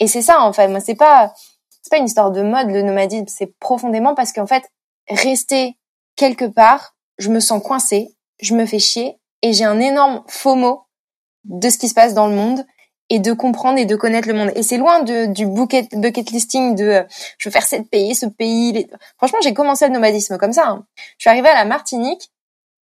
Et 0.00 0.06
c'est 0.06 0.22
ça, 0.22 0.42
en 0.42 0.52
fait. 0.52 0.68
Moi, 0.68 0.80
c'est 0.80 0.94
pas, 0.94 1.32
c'est 1.82 1.90
pas 1.90 1.98
une 1.98 2.06
histoire 2.06 2.30
de 2.30 2.42
mode, 2.42 2.70
le 2.70 2.82
nomadisme. 2.82 3.26
C'est 3.28 3.58
profondément 3.58 4.14
parce 4.14 4.32
qu'en 4.32 4.46
fait, 4.46 4.64
rester 5.08 5.76
quelque 6.16 6.44
part, 6.44 6.94
je 7.18 7.30
me 7.30 7.40
sens 7.40 7.62
coincée, 7.62 8.14
je 8.40 8.54
me 8.54 8.66
fais 8.66 8.78
chier 8.78 9.18
et 9.42 9.52
j'ai 9.52 9.64
un 9.64 9.80
énorme 9.80 10.22
FOMO 10.28 10.82
de 11.44 11.68
ce 11.68 11.78
qui 11.78 11.88
se 11.88 11.94
passe 11.94 12.14
dans 12.14 12.26
le 12.26 12.34
monde 12.34 12.64
et 13.14 13.20
de 13.20 13.32
comprendre 13.32 13.78
et 13.78 13.84
de 13.84 13.94
connaître 13.94 14.26
le 14.26 14.34
monde. 14.34 14.50
Et 14.56 14.64
c'est 14.64 14.76
loin 14.76 15.00
de, 15.04 15.26
du 15.26 15.46
bucket, 15.46 16.30
listing 16.32 16.74
de 16.74 16.84
euh, 16.84 17.02
je 17.38 17.48
veux 17.48 17.52
faire 17.52 17.62
cette 17.62 17.88
pays, 17.88 18.16
ce 18.16 18.26
pays. 18.26 18.88
Franchement, 19.18 19.38
j'ai 19.40 19.54
commencé 19.54 19.86
le 19.86 19.92
nomadisme 19.92 20.36
comme 20.36 20.52
ça. 20.52 20.66
Hein. 20.66 20.84
Je 20.96 21.22
suis 21.22 21.30
arrivée 21.30 21.48
à 21.48 21.54
la 21.54 21.64
Martinique, 21.64 22.32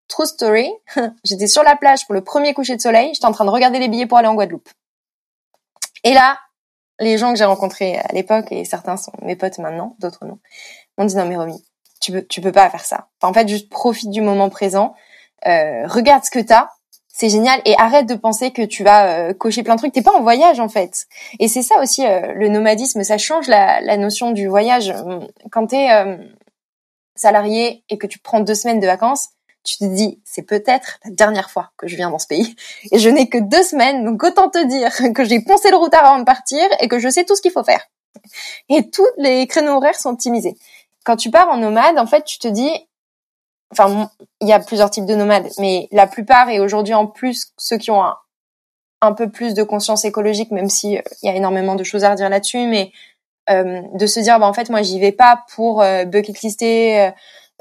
true 0.09 0.25
story. 0.25 0.73
J'étais 1.25 1.49
sur 1.49 1.63
la 1.63 1.77
plage 1.77 2.07
pour 2.07 2.15
le 2.15 2.25
premier 2.25 2.55
coucher 2.55 2.77
de 2.77 2.81
soleil. 2.81 3.11
J'étais 3.13 3.27
en 3.27 3.33
train 3.33 3.45
de 3.45 3.51
regarder 3.51 3.79
les 3.79 3.89
billets 3.89 4.07
pour 4.07 4.17
aller 4.17 4.29
en 4.29 4.35
Guadeloupe. 4.35 4.71
Et 6.03 6.15
là, 6.15 6.39
les 6.99 7.19
gens 7.19 7.33
que 7.33 7.39
j'ai 7.39 7.45
rencontrés 7.45 7.99
à 7.99 8.13
l'époque, 8.15 8.47
et 8.51 8.65
certains 8.65 8.97
sont 8.97 9.13
mes 9.21 9.37
potes 9.37 9.59
maintenant, 9.59 9.97
d'autres 9.99 10.25
non, 10.25 10.39
m'ont 10.97 11.05
dit 11.05 11.15
non 11.15 11.27
mais 11.27 11.37
Romy, 11.37 11.63
tu 12.01 12.11
peux, 12.11 12.23
tu 12.25 12.41
peux 12.41 12.53
pas 12.53 12.71
faire 12.71 12.87
ça. 12.87 13.09
en 13.21 13.35
fait, 13.35 13.47
juste 13.49 13.69
profite 13.69 14.09
du 14.09 14.23
moment 14.23 14.49
présent, 14.49 14.95
euh, 15.47 15.87
regarde 15.87 16.25
ce 16.25 16.31
que 16.31 16.39
t'as, 16.39 16.69
c'est 17.13 17.29
génial 17.29 17.61
et 17.67 17.77
arrête 17.77 18.07
de 18.07 18.15
penser 18.15 18.51
que 18.51 18.63
tu 18.63 18.83
vas 18.83 19.07
euh, 19.07 19.35
cocher 19.35 19.63
plein 19.63 19.75
de 19.75 19.79
trucs. 19.81 19.93
T'es 19.93 20.03
pas 20.03 20.17
en 20.17 20.23
voyage 20.23 20.61
en 20.61 20.69
fait. 20.69 21.07
Et 21.39 21.47
c'est 21.47 21.63
ça 21.63 21.81
aussi 21.81 22.05
euh, 22.07 22.33
le 22.33 22.49
nomadisme, 22.49 23.05
ça 23.05 23.19
change 23.19 23.49
la, 23.49 23.81
la 23.83 23.99
notion 23.99 24.31
du 24.31 24.49
voyage. 24.49 24.93
Quand 25.51 25.69
t'es 25.69 25.91
euh, 25.93 26.17
salarié 27.15 27.85
et 27.91 27.99
que 27.99 28.07
tu 28.07 28.19
prends 28.19 28.41
deux 28.41 28.55
semaines 28.55 28.81
de 28.81 28.87
vacances, 28.87 29.29
tu 29.63 29.77
te 29.77 29.85
dis 29.85 30.21
c'est 30.25 30.43
peut-être 30.43 30.99
la 31.05 31.11
dernière 31.11 31.51
fois 31.51 31.71
que 31.77 31.87
je 31.87 31.97
viens 31.97 32.11
dans 32.11 32.19
ce 32.19 32.27
pays 32.27 32.57
et 32.91 32.99
je 32.99 33.11
n'ai 33.11 33.29
que 33.29 33.39
deux 33.39 33.63
semaines, 33.63 34.05
donc 34.05 34.23
autant 34.25 34.49
te 34.49 34.65
dire 34.65 34.91
que 35.15 35.25
j'ai 35.25 35.41
poncé 35.41 35.71
le 35.71 35.77
routard 35.77 36.07
avant 36.07 36.19
de 36.19 36.25
partir 36.25 36.65
et 36.81 36.89
que 36.89 36.99
je 36.99 37.11
sais 37.11 37.25
tout 37.25 37.37
ce 37.37 37.43
qu'il 37.43 37.53
faut 37.53 37.63
faire. 37.63 37.87
Et 38.71 38.91
tous 38.91 39.07
les 39.19 39.47
créneaux 39.47 39.77
horaires 39.77 39.99
sont 39.99 40.11
optimisés. 40.11 40.57
Quand 41.05 41.17
tu 41.17 41.31
pars 41.31 41.49
en 41.49 41.57
nomade, 41.57 41.99
en 41.99 42.07
fait, 42.07 42.25
tu 42.25 42.39
te 42.39 42.49
dis 42.49 42.71
enfin, 43.73 44.11
il 44.41 44.49
y 44.49 44.53
a 44.53 44.61
plusieurs 44.61 44.91
types 44.91 45.07
de 45.07 45.15
nomades, 45.15 45.49
mais 45.59 45.89
la 45.91 46.07
plupart, 46.07 46.49
et 46.49 46.61
aujourd'hui 46.61 46.95
en 46.95 47.07
plus, 47.07 47.53
ceux 47.59 47.79
qui 47.79 47.91
ont 47.91 48.03
un, 49.01 49.13
peu 49.13 49.29
plus 49.29 49.55
de 49.55 49.65
conscience 49.65 50.05
écologique, 50.05 50.53
même 50.53 50.69
si 50.69 50.97
euh, 50.97 51.03
il 51.23 51.27
y 51.27 51.33
a 51.33 51.35
énormément 51.35 51.75
de 51.75 51.83
choses 51.83 52.05
à 52.05 52.11
redire 52.11 52.29
là-dessus, 52.29 52.67
mais 52.67 52.93
euh, 53.51 53.83
de 53.95 54.07
se 54.07 54.21
dire, 54.21 54.39
bah, 54.39 54.47
en 54.47 54.53
fait, 54.53 54.71
moi, 54.71 54.83
j'y 54.83 55.01
vais 55.01 55.13
pas 55.13 55.45
pour 55.55 55.83
euh, 55.83 56.05
bucket 56.05 56.43
lister 56.43 57.11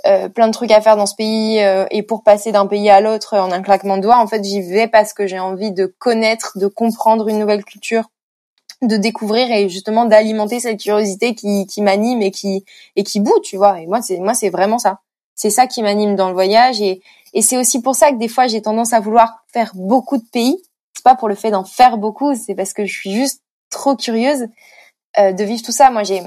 euh, 0.05 0.29
plein 0.29 0.47
de 0.47 0.53
trucs 0.53 0.71
à 0.71 0.81
faire 0.81 0.95
dans 0.95 1.05
ce 1.05 1.15
pays 1.15 1.59
et 1.91 2.03
pour 2.03 2.23
passer 2.23 2.51
d'un 2.51 2.65
pays 2.65 2.89
à 2.89 3.01
l'autre 3.01 3.37
en 3.37 3.51
un 3.51 3.61
claquement 3.61 3.97
de 3.97 4.03
doigts. 4.03 4.17
En 4.17 4.27
fait, 4.27 4.43
j'y 4.43 4.61
vais 4.61 4.87
parce 4.87 5.13
que 5.13 5.27
j'ai 5.27 5.39
envie 5.39 5.71
de 5.71 5.85
connaître, 5.85 6.57
de 6.57 6.67
comprendre 6.67 7.27
une 7.27 7.39
nouvelle 7.39 7.63
culture, 7.63 8.05
de 8.81 8.97
découvrir 8.97 9.51
et 9.51 9.69
justement 9.69 10.05
d'alimenter 10.05 10.59
cette 10.59 10.79
curiosité 10.79 11.35
qui, 11.35 11.67
qui 11.67 11.81
m'anime 11.81 12.21
et 12.21 12.31
qui 12.31 12.65
et 12.95 13.03
qui 13.03 13.19
bout, 13.19 13.39
tu 13.43 13.57
vois. 13.57 13.79
Et 13.79 13.85
moi, 13.85 14.01
c'est 14.01 14.17
moi, 14.17 14.33
c'est 14.33 14.49
vraiment 14.49 14.79
ça 14.79 15.01
c'est 15.41 15.49
ça 15.49 15.65
qui 15.65 15.81
m'anime 15.81 16.15
dans 16.15 16.27
le 16.27 16.35
voyage 16.35 16.81
et, 16.81 17.01
et 17.33 17.41
c'est 17.41 17.57
aussi 17.57 17.81
pour 17.81 17.95
ça 17.95 18.11
que 18.11 18.17
des 18.17 18.27
fois 18.27 18.45
j'ai 18.45 18.61
tendance 18.61 18.93
à 18.93 18.99
vouloir 18.99 19.43
faire 19.51 19.71
beaucoup 19.73 20.17
de 20.17 20.25
pays. 20.31 20.61
C'est 20.93 21.03
pas 21.03 21.15
pour 21.15 21.27
le 21.29 21.33
fait 21.33 21.49
d'en 21.49 21.63
faire 21.63 21.97
beaucoup, 21.97 22.35
c'est 22.35 22.53
parce 22.53 22.73
que 22.73 22.85
je 22.85 22.93
suis 22.95 23.11
juste 23.11 23.41
trop 23.71 23.95
curieuse 23.95 24.45
euh, 25.17 25.31
de 25.31 25.43
vivre 25.43 25.63
tout 25.63 25.71
ça. 25.71 25.89
Moi 25.89 26.03
j'ai 26.03 26.21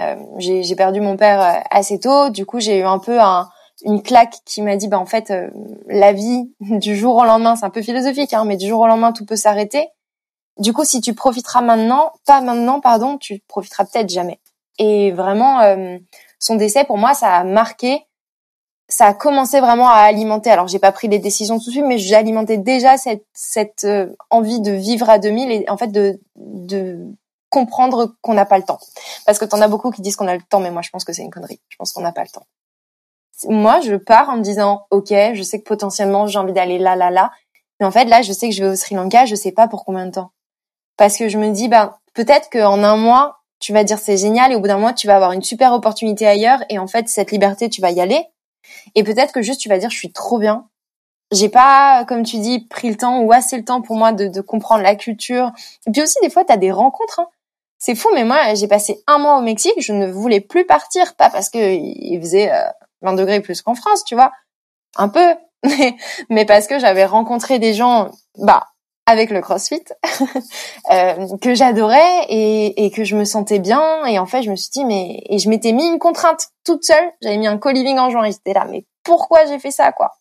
euh, 0.00 0.16
j'ai 0.38 0.76
perdu 0.76 1.02
mon 1.02 1.18
père 1.18 1.42
euh, 1.42 1.60
assez 1.70 2.00
tôt, 2.00 2.30
du 2.30 2.46
coup 2.46 2.58
j'ai 2.58 2.78
eu 2.78 2.84
un 2.84 2.98
peu 2.98 3.20
un, 3.20 3.50
une 3.84 4.02
claque 4.02 4.36
qui 4.46 4.62
m'a 4.62 4.76
dit 4.76 4.88
bah 4.88 4.98
en 4.98 5.04
fait 5.04 5.30
euh, 5.30 5.50
la 5.86 6.14
vie 6.14 6.50
du 6.60 6.96
jour 6.96 7.16
au 7.16 7.24
lendemain, 7.24 7.56
c'est 7.56 7.66
un 7.66 7.70
peu 7.70 7.82
philosophique 7.82 8.32
hein, 8.32 8.46
mais 8.46 8.56
du 8.56 8.66
jour 8.66 8.80
au 8.80 8.86
lendemain 8.86 9.12
tout 9.12 9.26
peut 9.26 9.36
s'arrêter. 9.36 9.88
Du 10.58 10.72
coup 10.72 10.86
si 10.86 11.02
tu 11.02 11.12
profiteras 11.12 11.60
maintenant, 11.60 12.12
pas 12.24 12.40
maintenant 12.40 12.80
pardon, 12.80 13.18
tu 13.18 13.40
profiteras 13.46 13.84
peut-être 13.84 14.08
jamais. 14.08 14.40
Et 14.78 15.12
vraiment 15.12 15.60
euh, 15.60 15.98
son 16.38 16.54
décès 16.54 16.84
pour 16.84 16.96
moi 16.96 17.12
ça 17.12 17.34
a 17.34 17.44
marqué 17.44 18.06
ça 18.88 19.06
a 19.06 19.14
commencé 19.14 19.60
vraiment 19.60 19.88
à 19.88 19.98
alimenter. 19.98 20.50
Alors 20.50 20.68
j'ai 20.68 20.78
pas 20.78 20.92
pris 20.92 21.08
les 21.08 21.18
décisions 21.18 21.58
tout 21.58 21.66
de 21.66 21.70
suite, 21.70 21.84
mais 21.86 21.98
j'ai 21.98 22.14
alimenté 22.14 22.58
déjà 22.58 22.96
cette 22.96 23.24
cette 23.32 23.84
euh, 23.84 24.08
envie 24.30 24.60
de 24.60 24.72
vivre 24.72 25.08
à 25.08 25.18
2000 25.18 25.50
et 25.50 25.64
en 25.68 25.76
fait 25.76 25.88
de 25.88 26.20
de 26.36 26.98
comprendre 27.48 28.14
qu'on 28.20 28.34
n'a 28.34 28.44
pas 28.44 28.58
le 28.58 28.64
temps. 28.64 28.80
Parce 29.26 29.38
que 29.38 29.44
t'en 29.44 29.60
as 29.60 29.68
beaucoup 29.68 29.90
qui 29.90 30.02
disent 30.02 30.16
qu'on 30.16 30.28
a 30.28 30.34
le 30.34 30.42
temps, 30.42 30.60
mais 30.60 30.70
moi 30.70 30.82
je 30.82 30.90
pense 30.90 31.04
que 31.04 31.12
c'est 31.12 31.22
une 31.22 31.30
connerie. 31.30 31.60
Je 31.68 31.76
pense 31.76 31.92
qu'on 31.92 32.02
n'a 32.02 32.12
pas 32.12 32.22
le 32.22 32.28
temps. 32.28 32.46
Moi, 33.48 33.80
je 33.80 33.96
pars 33.96 34.28
en 34.28 34.36
me 34.36 34.42
disant, 34.42 34.86
ok, 34.90 35.08
je 35.08 35.42
sais 35.42 35.58
que 35.58 35.64
potentiellement 35.64 36.26
j'ai 36.26 36.38
envie 36.38 36.52
d'aller 36.52 36.78
là, 36.78 36.94
là, 36.94 37.10
là, 37.10 37.32
mais 37.80 37.86
en 37.86 37.90
fait 37.90 38.04
là, 38.04 38.22
je 38.22 38.32
sais 38.32 38.48
que 38.48 38.54
je 38.54 38.62
vais 38.62 38.70
au 38.70 38.76
Sri 38.76 38.94
Lanka, 38.94 39.24
je 39.24 39.34
sais 39.34 39.52
pas 39.52 39.68
pour 39.68 39.84
combien 39.84 40.06
de 40.06 40.12
temps. 40.12 40.30
Parce 40.96 41.16
que 41.16 41.28
je 41.28 41.38
me 41.38 41.50
dis, 41.50 41.68
ben 41.68 41.94
peut-être 42.14 42.48
qu'en 42.50 42.82
un 42.82 42.96
mois, 42.96 43.40
tu 43.60 43.72
vas 43.72 43.84
dire 43.84 43.98
c'est 43.98 44.16
génial 44.16 44.52
et 44.52 44.56
au 44.56 44.60
bout 44.60 44.68
d'un 44.68 44.78
mois, 44.78 44.92
tu 44.92 45.06
vas 45.06 45.16
avoir 45.16 45.32
une 45.32 45.42
super 45.42 45.72
opportunité 45.72 46.26
ailleurs 46.26 46.62
et 46.68 46.78
en 46.78 46.86
fait 46.86 47.08
cette 47.08 47.30
liberté, 47.32 47.68
tu 47.68 47.80
vas 47.80 47.90
y 47.90 48.00
aller 48.00 48.24
et 48.94 49.04
peut-être 49.04 49.32
que 49.32 49.42
juste 49.42 49.60
tu 49.60 49.68
vas 49.68 49.78
dire 49.78 49.90
je 49.90 49.96
suis 49.96 50.12
trop 50.12 50.38
bien. 50.38 50.68
J'ai 51.32 51.48
pas, 51.48 52.04
comme 52.04 52.22
tu 52.22 52.38
dis, 52.38 52.60
pris 52.60 52.90
le 52.90 52.96
temps 52.96 53.20
ou 53.20 53.32
assez 53.32 53.56
le 53.56 53.64
temps 53.64 53.80
pour 53.80 53.96
moi 53.96 54.12
de, 54.12 54.28
de 54.28 54.40
comprendre 54.40 54.82
la 54.82 54.94
culture. 54.94 55.52
Et 55.86 55.90
puis 55.90 56.02
aussi 56.02 56.18
des 56.22 56.30
fois 56.30 56.44
tu 56.44 56.52
as 56.52 56.56
des 56.56 56.70
rencontres. 56.70 57.20
Hein. 57.20 57.28
C'est 57.78 57.94
fou, 57.94 58.08
mais 58.14 58.24
moi 58.24 58.54
j'ai 58.54 58.68
passé 58.68 59.02
un 59.06 59.18
mois 59.18 59.38
au 59.38 59.42
Mexique, 59.42 59.74
je 59.78 59.92
ne 59.92 60.10
voulais 60.10 60.40
plus 60.40 60.64
partir, 60.64 61.14
pas 61.16 61.30
parce 61.30 61.50
que 61.50 61.58
il 61.58 62.18
faisait 62.20 62.50
20 63.02 63.12
euh, 63.12 63.16
degrés 63.16 63.40
plus 63.40 63.62
qu'en 63.62 63.74
France, 63.74 64.04
tu 64.04 64.14
vois, 64.14 64.32
un 64.96 65.08
peu, 65.08 65.34
mais 66.30 66.44
parce 66.46 66.66
que 66.66 66.78
j'avais 66.78 67.04
rencontré 67.04 67.58
des 67.58 67.74
gens, 67.74 68.10
bah 68.38 68.68
avec 69.06 69.30
le 69.30 69.40
CrossFit 69.40 69.84
euh, 70.90 71.36
que 71.40 71.54
j'adorais 71.54 72.26
et, 72.28 72.90
que 72.90 73.04
je 73.04 73.16
me 73.16 73.24
sentais 73.24 73.58
bien. 73.58 74.04
Et 74.06 74.18
en 74.18 74.26
fait 74.26 74.42
je 74.42 74.50
me 74.50 74.56
suis 74.56 74.70
dit 74.70 74.84
mais 74.84 75.22
et 75.28 75.38
je 75.38 75.48
m'étais 75.48 75.72
mis 75.72 75.86
une 75.86 75.98
contrainte 75.98 76.48
toute 76.64 76.84
seule. 76.84 77.12
J'avais 77.22 77.36
mis 77.36 77.46
un 77.46 77.58
co-living 77.58 77.98
en 77.98 78.10
juin. 78.10 78.24
Et 78.24 78.32
j'étais 78.32 78.54
là 78.54 78.66
mais 78.70 78.84
pourquoi 79.02 79.46
j'ai 79.46 79.58
fait 79.58 79.70
ça 79.70 79.92
quoi? 79.92 80.12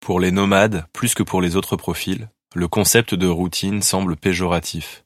Pour 0.00 0.20
les 0.20 0.30
nomades 0.30 0.84
plus 0.92 1.14
que 1.14 1.22
pour 1.22 1.40
les 1.40 1.56
autres 1.56 1.76
profils 1.76 2.28
le 2.54 2.68
concept 2.68 3.14
de 3.14 3.26
routine 3.26 3.82
semble 3.82 4.16
péjoratif. 4.16 5.04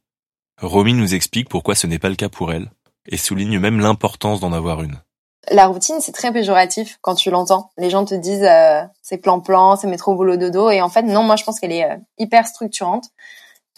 Romy 0.61 0.93
nous 0.93 1.15
explique 1.15 1.49
pourquoi 1.49 1.75
ce 1.75 1.87
n'est 1.87 1.99
pas 1.99 2.11
le 2.11 2.15
cas 2.15 2.29
pour 2.29 2.53
elle 2.53 2.71
et 3.07 3.17
souligne 3.17 3.59
même 3.59 3.81
l'importance 3.81 4.41
d'en 4.41 4.53
avoir 4.53 4.83
une 4.83 5.01
la 5.49 5.67
routine, 5.67 6.01
c'est 6.01 6.13
très 6.13 6.33
péjoratif 6.33 6.99
quand 7.01 7.15
tu 7.15 7.31
l'entends. 7.31 7.71
Les 7.79 7.91
gens 7.91 8.05
te 8.05 8.15
disent 8.15 8.45
euh, 8.45 8.83
c'est 9.03 9.19
plan-plan, 9.19 9.77
c'est 9.77 9.87
métro 9.87 10.15
boulot 10.15 10.37
dodo, 10.37 10.71
et 10.71 10.83
en 10.83 10.89
fait 10.89 11.03
non, 11.03 11.23
moi 11.23 11.37
je 11.37 11.45
pense 11.45 11.59
qu'elle 11.59 11.73
est 11.73 11.85
euh, 11.85 11.97
hyper 12.19 12.47
structurante. 12.47 13.07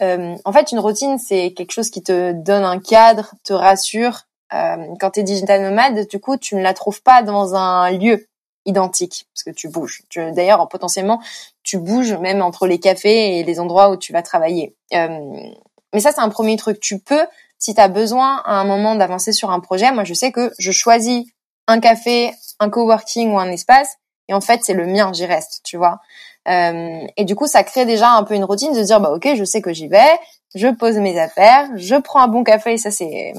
Euh, 0.01 0.35
en 0.43 0.51
fait, 0.51 0.71
une 0.71 0.79
routine, 0.79 1.17
c'est 1.17 1.53
quelque 1.53 1.71
chose 1.71 1.89
qui 1.89 2.03
te 2.03 2.33
donne 2.33 2.63
un 2.63 2.79
cadre, 2.79 3.35
te 3.43 3.53
rassure. 3.53 4.23
quand 4.51 5.11
tu 5.13 5.21
es 5.21 5.23
digital 5.23 5.61
nomade, 5.61 6.07
du 6.07 6.19
coup, 6.19 6.37
tu 6.37 6.55
ne 6.55 6.61
la 6.61 6.73
trouves 6.73 7.01
pas 7.01 7.23
dans 7.23 7.55
un 7.55 7.91
lieu 7.91 8.27
identique 8.65 9.27
parce 9.33 9.43
que 9.43 9.51
tu 9.51 9.69
bouges. 9.69 10.01
D'ailleurs, 10.15 10.67
potentiellement, 10.67 11.21
tu 11.63 11.77
bouges 11.77 12.13
même 12.13 12.41
entre 12.41 12.67
les 12.67 12.79
cafés 12.79 13.39
et 13.39 13.43
les 13.43 13.59
endroits 13.59 13.91
où 13.91 13.97
tu 13.97 14.13
vas 14.13 14.21
travailler. 14.23 14.75
mais 14.91 15.99
ça, 15.99 16.11
c'est 16.11 16.21
un 16.21 16.29
premier 16.29 16.57
truc. 16.57 16.79
Tu 16.79 16.99
peux, 16.99 17.25
si 17.57 17.73
tu 17.73 17.81
as 17.81 17.87
besoin 17.87 18.41
à 18.45 18.59
un 18.59 18.65
moment 18.65 18.95
d'avancer 18.95 19.31
sur 19.31 19.51
un 19.51 19.59
projet, 19.59 19.91
moi 19.91 20.03
je 20.03 20.13
sais 20.13 20.31
que 20.31 20.51
je 20.57 20.71
choisis 20.71 21.32
un 21.67 21.79
café, 21.79 22.33
un 22.59 22.69
coworking 22.69 23.31
ou 23.31 23.39
un 23.39 23.49
espace, 23.49 23.97
et 24.27 24.33
en 24.33 24.41
fait 24.41 24.61
c'est 24.63 24.73
le 24.73 24.85
mien, 24.85 25.11
j'y 25.13 25.25
reste, 25.25 25.61
tu 25.63 25.77
vois. 25.77 25.99
Euh, 26.47 26.99
et 27.15 27.23
du 27.23 27.35
coup, 27.35 27.47
ça 27.47 27.63
crée 27.63 27.85
déjà 27.85 28.11
un 28.11 28.23
peu 28.23 28.33
une 28.33 28.43
routine 28.43 28.73
de 28.73 28.81
dire 28.81 28.99
bah 28.99 29.11
ok, 29.11 29.29
je 29.35 29.43
sais 29.43 29.61
que 29.61 29.73
j'y 29.73 29.87
vais, 29.87 30.19
je 30.55 30.67
pose 30.67 30.97
mes 30.97 31.19
affaires, 31.19 31.69
je 31.75 31.95
prends 31.95 32.19
un 32.19 32.27
bon 32.27 32.43
café, 32.43 32.73
et 32.73 32.77
ça 32.77 32.91
c'est 32.91 33.33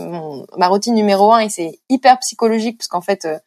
ma 0.57 0.69
routine 0.69 0.95
numéro 0.95 1.33
un 1.33 1.41
et 1.41 1.49
c'est 1.49 1.79
hyper 1.89 2.19
psychologique 2.21 2.79
parce 2.79 2.89
qu'en 2.89 3.03
fait, 3.03 3.25
euh, 3.27 3.39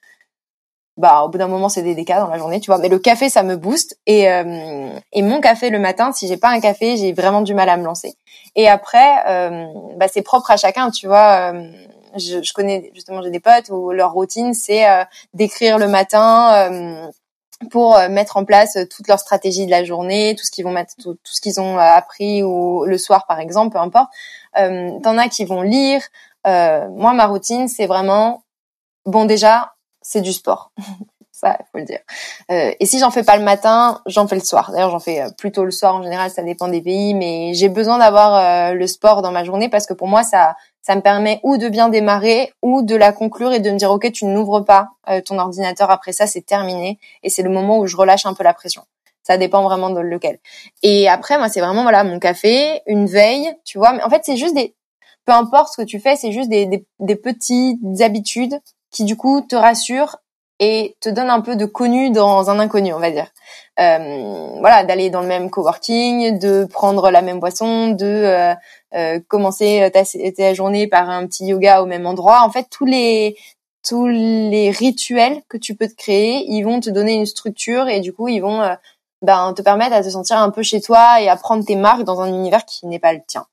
bah 0.95 1.23
au 1.23 1.29
bout 1.29 1.37
d'un 1.37 1.47
moment 1.47 1.69
c'est 1.69 1.83
des 1.83 1.95
décas 1.95 2.19
dans 2.19 2.27
la 2.27 2.37
journée, 2.37 2.59
tu 2.59 2.67
vois. 2.71 2.79
Mais 2.79 2.89
le 2.89 2.99
café 2.99 3.29
ça 3.29 3.43
me 3.43 3.55
booste 3.55 3.97
et 4.05 4.29
euh, 4.31 4.89
et 5.11 5.21
mon 5.21 5.41
café 5.41 5.69
le 5.69 5.79
matin, 5.79 6.11
si 6.11 6.27
j'ai 6.27 6.37
pas 6.37 6.49
un 6.49 6.59
café, 6.59 6.97
j'ai 6.97 7.13
vraiment 7.13 7.41
du 7.41 7.53
mal 7.53 7.69
à 7.69 7.77
me 7.77 7.83
lancer. 7.83 8.15
Et 8.55 8.67
après, 8.67 9.27
euh, 9.27 9.65
bah 9.97 10.07
c'est 10.07 10.21
propre 10.23 10.51
à 10.51 10.57
chacun, 10.57 10.91
tu 10.91 11.07
vois 11.07 11.51
je, 12.17 12.41
je 12.43 12.53
connais 12.53 12.91
justement 12.93 13.21
j'ai 13.21 13.29
des 13.29 13.39
potes 13.39 13.69
où 13.69 13.91
leur 13.91 14.11
routine 14.13 14.53
c'est 14.53 14.89
euh, 14.89 15.03
d'écrire 15.33 15.77
le 15.77 15.87
matin 15.87 16.71
euh, 16.71 17.11
pour 17.71 17.95
euh, 17.95 18.09
mettre 18.09 18.37
en 18.37 18.45
place 18.45 18.77
toute 18.89 19.07
leur 19.07 19.19
stratégie 19.19 19.65
de 19.65 19.71
la 19.71 19.83
journée, 19.83 20.35
tout 20.37 20.45
ce 20.45 20.51
qu'ils 20.51 20.63
vont 20.63 20.71
mettre, 20.71 20.93
tout, 21.01 21.17
ce 21.23 21.41
qu'ils 21.41 21.59
ont 21.59 21.77
appris 21.77 22.43
ou 22.43 22.85
le 22.85 22.97
soir 22.97 23.25
par 23.27 23.39
exemple, 23.39 23.73
peu 23.73 23.79
importe. 23.79 24.09
Euh, 24.57 24.99
T'en 25.01 25.17
as 25.17 25.29
qui 25.29 25.45
vont 25.45 25.61
lire. 25.61 26.01
moi, 26.45 27.13
ma 27.13 27.25
routine, 27.25 27.67
c'est 27.67 27.87
vraiment 27.87 28.43
bon. 29.05 29.25
Déjà, 29.25 29.73
c'est 30.01 30.21
du 30.21 30.33
sport. 30.33 30.71
ça, 31.31 31.57
faut 31.71 31.77
le 31.77 31.85
dire. 31.85 31.99
Euh, 32.51 32.71
et 32.79 32.85
si 32.85 32.99
j'en 32.99 33.11
fais 33.11 33.23
pas 33.23 33.37
le 33.37 33.43
matin, 33.43 34.01
j'en 34.07 34.27
fais 34.27 34.35
le 34.35 34.41
soir. 34.41 34.71
D'ailleurs, 34.71 34.89
j'en 34.89 34.99
fais 34.99 35.23
plutôt 35.37 35.65
le 35.65 35.71
soir 35.71 35.95
en 35.95 36.03
général. 36.03 36.31
Ça 36.31 36.43
dépend 36.43 36.67
des 36.67 36.81
pays, 36.81 37.13
mais 37.13 37.53
j'ai 37.53 37.69
besoin 37.69 37.97
d'avoir 37.97 38.73
le 38.73 38.87
sport 38.87 39.21
dans 39.21 39.31
ma 39.31 39.43
journée 39.43 39.69
parce 39.69 39.85
que 39.85 39.93
pour 39.93 40.07
moi, 40.07 40.23
ça 40.23 40.55
ça 40.87 40.95
me 40.95 41.01
permet 41.01 41.41
ou 41.43 41.57
de 41.57 41.67
bien 41.67 41.89
démarrer 41.89 42.53
ou 42.61 42.81
de 42.81 42.95
la 42.95 43.11
conclure 43.11 43.51
et 43.51 43.59
de 43.59 43.69
me 43.69 43.75
dire 43.75 43.91
ok 43.91 44.09
tu 44.13 44.23
n'ouvres 44.23 44.61
pas 44.61 44.87
euh, 45.09 45.19
ton 45.19 45.37
ordinateur 45.37 45.91
après 45.91 46.13
ça 46.13 46.27
c'est 46.27 46.45
terminé. 46.45 46.97
Et 47.23 47.29
c'est 47.29 47.43
le 47.43 47.49
moment 47.49 47.79
où 47.79 47.87
je 47.87 47.97
relâche 47.97 48.25
un 48.25 48.33
peu 48.33 48.45
la 48.45 48.53
pression. 48.53 48.83
Ça 49.21 49.37
dépend 49.37 49.61
vraiment 49.63 49.89
de 49.89 49.99
lequel. 49.99 50.39
Et 50.83 51.09
après 51.09 51.37
moi 51.37 51.49
c'est 51.49 51.59
vraiment 51.59 51.81
voilà 51.81 52.05
mon 52.05 52.19
café 52.19 52.83
une 52.87 53.05
veille 53.05 53.53
tu 53.65 53.77
vois. 53.77 53.91
Mais 53.91 54.01
en 54.01 54.09
fait 54.09 54.21
c'est 54.23 54.37
juste 54.37 54.55
des 54.55 54.75
peu 55.25 55.33
importe 55.33 55.73
ce 55.73 55.81
que 55.81 55.85
tu 55.85 55.99
fais 55.99 56.15
c'est 56.15 56.31
juste 56.31 56.47
des, 56.47 56.65
des, 56.67 56.85
des 56.99 57.15
petites 57.17 57.81
habitudes 57.99 58.57
qui 58.89 59.03
du 59.03 59.17
coup 59.17 59.41
te 59.41 59.57
rassurent 59.57 60.15
et 60.59 60.95
te 61.01 61.09
donne 61.09 61.29
un 61.29 61.41
peu 61.41 61.55
de 61.55 61.65
connu 61.65 62.09
dans 62.11 62.49
un 62.49 62.59
inconnu, 62.59 62.93
on 62.93 62.99
va 62.99 63.11
dire. 63.11 63.27
Euh, 63.79 64.57
voilà, 64.59 64.83
d'aller 64.83 65.09
dans 65.09 65.21
le 65.21 65.27
même 65.27 65.49
coworking, 65.51 66.39
de 66.39 66.65
prendre 66.65 67.11
la 67.11 67.21
même 67.21 67.39
boisson, 67.39 67.89
de 67.89 68.05
euh, 68.05 68.53
euh, 68.95 69.19
commencer 69.27 69.89
ta, 69.93 70.03
ta, 70.03 70.53
journée 70.55 70.87
par 70.87 71.09
un 71.09 71.27
petit 71.27 71.45
yoga 71.45 71.81
au 71.81 71.85
même 71.85 72.07
endroit. 72.07 72.41
En 72.41 72.49
fait, 72.49 72.67
tous 72.71 72.85
les 72.85 73.37
tous 73.87 74.07
les 74.07 74.71
rituels 74.71 75.41
que 75.47 75.57
tu 75.57 75.75
peux 75.75 75.87
te 75.87 75.95
créer, 75.95 76.43
ils 76.49 76.63
vont 76.63 76.79
te 76.79 76.89
donner 76.89 77.13
une 77.13 77.25
structure 77.25 77.87
et 77.87 78.01
du 78.01 78.11
coup, 78.11 78.27
ils 78.27 78.41
vont 78.41 78.75
ben, 79.21 79.53
te 79.53 79.61
permettre 79.61 79.93
à 79.93 80.03
te 80.03 80.09
sentir 80.09 80.37
un 80.39 80.49
peu 80.49 80.61
chez 80.61 80.81
toi 80.81 81.21
et 81.21 81.29
à 81.29 81.37
prendre 81.37 81.63
tes 81.63 81.75
marques 81.75 82.03
dans 82.03 82.19
un 82.19 82.27
univers 82.27 82.65
qui 82.65 82.85
n'est 82.87 82.99
pas 82.99 83.13
le 83.13 83.21
tien. 83.25 83.45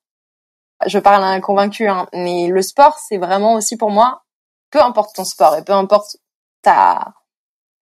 Je 0.87 0.99
parle 0.99 1.23
à 1.23 1.29
un 1.29 1.41
convaincu, 1.41 1.87
hein, 1.87 2.09
mais 2.13 2.49
le 2.49 2.63
sport, 2.63 2.99
c'est 2.99 3.19
vraiment 3.19 3.55
aussi 3.55 3.77
pour 3.77 3.91
moi, 3.91 4.23
peu 4.71 4.83
importe 4.83 5.15
ton 5.15 5.25
sport 5.25 5.57
et 5.57 5.63
peu 5.63 5.73
importe 5.73 6.17
ta 6.65 7.15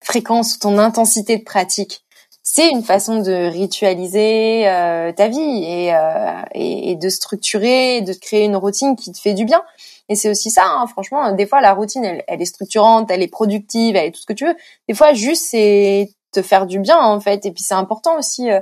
fréquence 0.03 0.59
ton 0.59 0.79
intensité 0.79 1.38
de 1.38 1.45
pratique, 1.45 2.05
c'est 2.42 2.68
une 2.68 2.83
façon 2.83 3.21
de 3.21 3.49
ritualiser 3.49 4.68
euh, 4.68 5.12
ta 5.12 5.29
vie 5.29 5.88
euh, 5.92 6.42
et, 6.55 6.90
et, 6.90 6.97
de 6.97 7.09
structurer, 7.09 8.01
de 8.01 8.12
créer 8.12 8.45
une 8.45 8.57
routine 8.57 8.97
qui 8.97 9.12
te 9.12 9.18
fait 9.18 9.35
du 9.35 9.45
bien. 9.45 9.62
Et 10.09 10.16
c'est 10.16 10.29
aussi 10.29 10.51
ça, 10.51 10.64
hein, 10.66 10.87
franchement, 10.88 11.33
des 11.33 11.47
fois 11.47 11.61
la 11.61 11.73
routine, 11.73 12.05
elle, 12.05 12.25
elle, 12.27 12.42
est 12.42 12.47
structurante, 12.47 13.11
elle 13.11 13.23
est 13.23 13.29
productive, 13.29 13.97
elle 13.97 14.07
est 14.07 14.11
tout 14.11 14.21
ce 14.21 14.27
que 14.27 14.33
tu 14.33 14.45
veux. 14.47 14.57
Des 14.88 14.95
fois, 14.95 15.14
juste, 15.14 15.47
c'est 15.51 16.11
te 16.33 16.42
faire 16.42 16.66
du 16.66 16.81
bien, 16.81 16.99
en 16.99 17.21
fait. 17.21 17.47
Et 17.47 17.53
puis 17.53 17.62
c'est 17.62 17.75
important 17.75 18.18
aussi, 18.18 18.51
euh, 18.51 18.61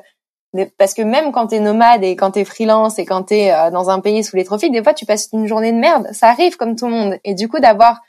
parce 0.77 0.95
que 0.95 1.03
même 1.03 1.33
quand 1.33 1.49
t'es 1.49 1.61
nomade 1.61 2.05
et 2.05 2.17
quand 2.17 2.33
t'es 2.33 2.45
freelance 2.45 2.99
et 2.99 3.07
quand 3.07 3.25
t'es 3.25 3.53
euh, 3.53 3.71
dans 3.71 3.89
un 3.89 4.01
pays 4.01 4.23
sous 4.23 4.37
les 4.37 4.45
tropiques, 4.45 4.73
des 4.73 4.83
fois, 4.83 4.95
tu 4.95 5.07
passes 5.07 5.29
une 5.33 5.47
journée 5.47 5.73
de 5.73 5.79
merde. 5.79 6.09
Ça 6.13 6.29
arrive 6.29 6.57
comme 6.57 6.77
tout 6.77 6.87
le 6.87 6.93
monde. 6.93 7.19
Et 7.25 7.35
du 7.35 7.49
coup, 7.49 7.61
d'avoir 7.61 8.03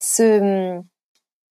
ce 0.00 0.80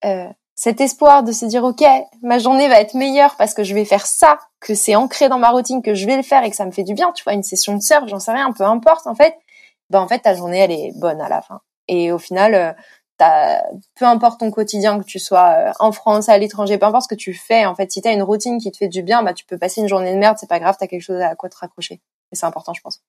euh, 0.06 0.28
cet 0.58 0.82
espoir 0.82 1.24
de 1.24 1.32
se 1.32 1.46
dire 1.46 1.64
ok 1.64 1.84
ma 2.24 2.40
journée 2.40 2.68
va 2.68 2.82
être 2.82 2.96
meilleure 2.96 3.36
parce 3.38 3.54
que 3.54 3.64
je 3.64 3.76
vais 3.76 3.86
faire 3.86 4.08
ça 4.08 4.40
que 4.60 4.74
c'est 4.74 4.96
ancré 4.96 5.30
dans 5.30 5.38
ma 5.38 5.52
routine 5.52 5.84
que 5.84 5.94
je 5.94 6.06
vais 6.08 6.18
le 6.18 6.24
faire 6.24 6.44
et 6.44 6.50
que 6.50 6.56
ça 6.56 6.66
me 6.66 6.72
fait 6.72 6.84
du 6.84 6.96
bien 6.96 7.12
tu 7.14 7.24
vois 7.24 7.34
une 7.34 7.44
session 7.44 7.76
de 7.76 7.82
surf 7.82 8.06
j'en 8.08 8.20
sais 8.20 8.32
rien 8.32 8.52
peu 8.52 8.64
importe 8.64 9.08
en 9.08 9.16
fait. 9.16 9.38
Ben 9.90 10.02
en 10.02 10.08
fait 10.08 10.20
ta 10.20 10.34
journée 10.34 10.58
elle 10.58 10.72
est 10.72 10.92
bonne 11.00 11.22
à 11.22 11.30
la 11.30 11.42
fin. 11.42 11.62
Et 11.88 12.12
au 12.12 12.18
final 12.18 12.56
euh, 13.22 13.60
peu 13.96 14.06
importe 14.06 14.40
ton 14.40 14.52
quotidien 14.52 15.00
que 15.00 15.06
tu 15.06 15.20
sois 15.20 15.54
euh, 15.58 15.72
en 15.80 15.92
France 15.92 16.28
à 16.28 16.38
l'étranger 16.40 16.80
peu 16.80 16.88
importe 16.88 17.04
ce 17.04 17.16
que 17.16 17.20
tu 17.20 17.34
fais 17.36 17.66
en 17.66 17.76
fait 17.76 17.92
si 17.92 18.02
t'as 18.02 18.14
une 18.14 18.24
routine 18.24 18.60
qui 18.60 18.72
te 18.72 18.78
fait 18.78 18.88
du 18.88 19.04
bien 19.04 19.22
bah 19.22 19.34
tu 19.34 19.46
peux 19.46 19.60
passer 19.60 19.82
une 19.82 19.88
journée 19.88 20.14
de 20.14 20.20
merde 20.20 20.38
c'est 20.40 20.50
pas 20.50 20.60
grave 20.60 20.76
t'as 20.80 20.88
quelque 20.88 21.02
chose 21.02 21.22
à 21.22 21.36
quoi 21.36 21.50
te 21.50 21.58
raccrocher. 21.58 22.02
Et 22.32 22.36
c'est 22.36 22.46
important 22.48 22.74
je 22.74 22.82
pense. 22.82 23.04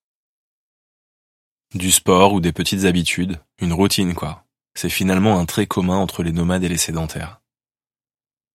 Du 1.74 1.90
sport 1.90 2.34
ou 2.34 2.40
des 2.40 2.52
petites 2.52 2.84
habitudes. 2.84 3.38
Une 3.58 3.72
routine 3.72 4.14
quoi 4.14 4.44
c'est 4.78 4.88
finalement 4.88 5.40
un 5.40 5.44
trait 5.44 5.66
commun 5.66 5.96
entre 5.96 6.22
les 6.22 6.30
nomades 6.30 6.62
et 6.62 6.68
les 6.68 6.78
sédentaires. 6.78 7.40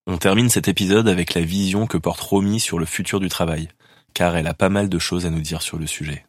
On 0.08 0.18
termine 0.18 0.50
cet 0.50 0.70
épisode 0.70 1.10
avec 1.10 1.34
la 1.34 1.42
vision 1.42 1.86
que 1.86 1.98
porte 1.98 2.22
Romy 2.22 2.62
sur 2.62 2.80
le 2.80 2.86
futur 2.86 3.20
du 3.20 3.28
travail, 3.28 3.68
car 4.14 4.38
elle 4.38 4.48
a 4.48 4.54
pas 4.54 4.70
mal 4.70 4.88
de 4.88 5.00
choses 5.00 5.26
à 5.26 5.30
nous 5.30 5.42
dire 5.42 5.62
sur 5.62 5.78
le 5.78 5.86
sujet. 5.86 6.26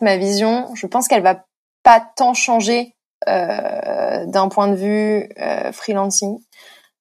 Ma 0.00 0.16
vision, 0.16 0.74
je 0.74 0.86
pense 0.86 1.08
qu'elle 1.08 1.22
va 1.22 1.44
pas 1.82 2.00
tant 2.00 2.32
changer 2.32 2.96
euh, 3.28 4.24
d'un 4.24 4.48
point 4.48 4.68
de 4.68 4.76
vue 4.76 5.28
euh, 5.38 5.72
freelancing. 5.72 6.38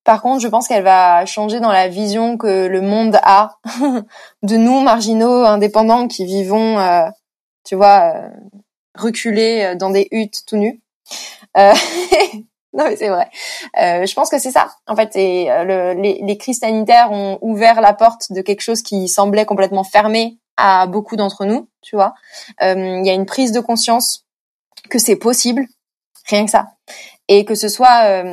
Par 0.03 0.21
contre, 0.21 0.41
je 0.41 0.49
pense 0.49 0.67
qu'elle 0.67 0.83
va 0.83 1.25
changer 1.25 1.61
dans 1.61 1.71
la 1.71 1.87
vision 1.87 2.37
que 2.37 2.67
le 2.67 2.81
monde 2.81 3.17
a 3.23 3.57
de 4.43 4.57
nous, 4.57 4.81
marginaux, 4.81 5.45
indépendants, 5.45 6.09
qui 6.09 6.25
vivons, 6.25 6.77
euh, 6.77 7.07
tu 7.63 7.75
vois, 7.75 8.31
reculés 8.97 9.75
dans 9.77 9.91
des 9.91 10.09
huttes 10.11 10.43
tout 10.45 10.57
nus. 10.57 10.81
Euh, 11.57 11.73
non 12.73 12.85
mais 12.85 12.95
c'est 12.95 13.09
vrai. 13.09 13.29
Euh, 13.79 14.05
je 14.05 14.13
pense 14.13 14.29
que 14.29 14.39
c'est 14.39 14.51
ça. 14.51 14.69
En 14.87 14.95
fait, 14.95 15.15
euh, 15.15 15.93
le, 15.93 16.01
les, 16.01 16.37
crises 16.37 16.59
sanitaires 16.59 17.11
ont 17.11 17.37
ouvert 17.41 17.81
la 17.81 17.93
porte 17.93 18.31
de 18.31 18.41
quelque 18.41 18.61
chose 18.61 18.81
qui 18.81 19.07
semblait 19.07 19.45
complètement 19.45 19.83
fermé 19.83 20.37
à 20.57 20.87
beaucoup 20.87 21.15
d'entre 21.15 21.45
nous. 21.45 21.69
Tu 21.81 21.95
vois, 21.95 22.13
il 22.61 23.05
y 23.05 23.09
a 23.09 23.13
une 23.13 23.25
prise 23.25 23.51
de 23.51 23.59
conscience 23.59 24.25
que 24.89 24.99
c'est 24.99 25.15
possible, 25.15 25.65
rien 26.27 26.45
que 26.45 26.51
ça, 26.51 26.67
et 27.27 27.45
que 27.45 27.55
ce 27.55 27.69
soit 27.69 28.23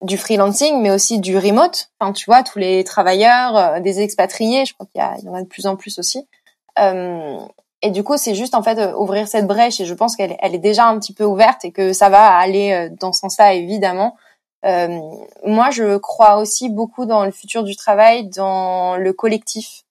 du 0.00 0.16
freelancing, 0.16 0.80
mais 0.80 0.92
aussi 0.92 1.18
du 1.18 1.36
remote. 1.36 1.90
Enfin, 1.98 2.12
tu 2.12 2.26
vois, 2.26 2.44
tous 2.44 2.60
les 2.60 2.84
travailleurs, 2.84 3.80
des 3.80 4.00
expatriés, 4.00 4.64
je 4.64 4.74
crois 4.74 4.86
qu'il 4.86 5.24
y, 5.24 5.28
en 5.28 5.34
a 5.34 5.42
de 5.42 5.48
plus 5.48 5.66
en 5.66 5.74
plus 5.74 5.98
aussi. 5.98 6.28
Et 7.84 7.90
du 7.90 8.02
coup, 8.02 8.16
c'est 8.16 8.34
juste 8.34 8.54
en 8.54 8.62
fait 8.62 8.78
euh, 8.78 8.94
ouvrir 8.96 9.28
cette 9.28 9.46
brèche. 9.46 9.78
Et 9.78 9.84
je 9.84 9.92
pense 9.92 10.16
qu'elle 10.16 10.36
elle 10.40 10.54
est 10.54 10.58
déjà 10.58 10.86
un 10.86 10.98
petit 10.98 11.12
peu 11.12 11.24
ouverte 11.24 11.66
et 11.66 11.70
que 11.70 11.92
ça 11.92 12.08
va 12.08 12.34
aller 12.34 12.72
euh, 12.72 12.88
dans 12.98 13.12
ce 13.12 13.20
sens-là, 13.20 13.52
évidemment. 13.52 14.16
Euh, 14.64 14.98
moi, 15.44 15.68
je 15.70 15.98
crois 15.98 16.36
aussi 16.36 16.70
beaucoup 16.70 17.04
dans 17.04 17.26
le 17.26 17.30
futur 17.30 17.62
du 17.62 17.76
travail, 17.76 18.26
dans 18.30 18.96
le 18.96 19.12
collectif. 19.12 19.82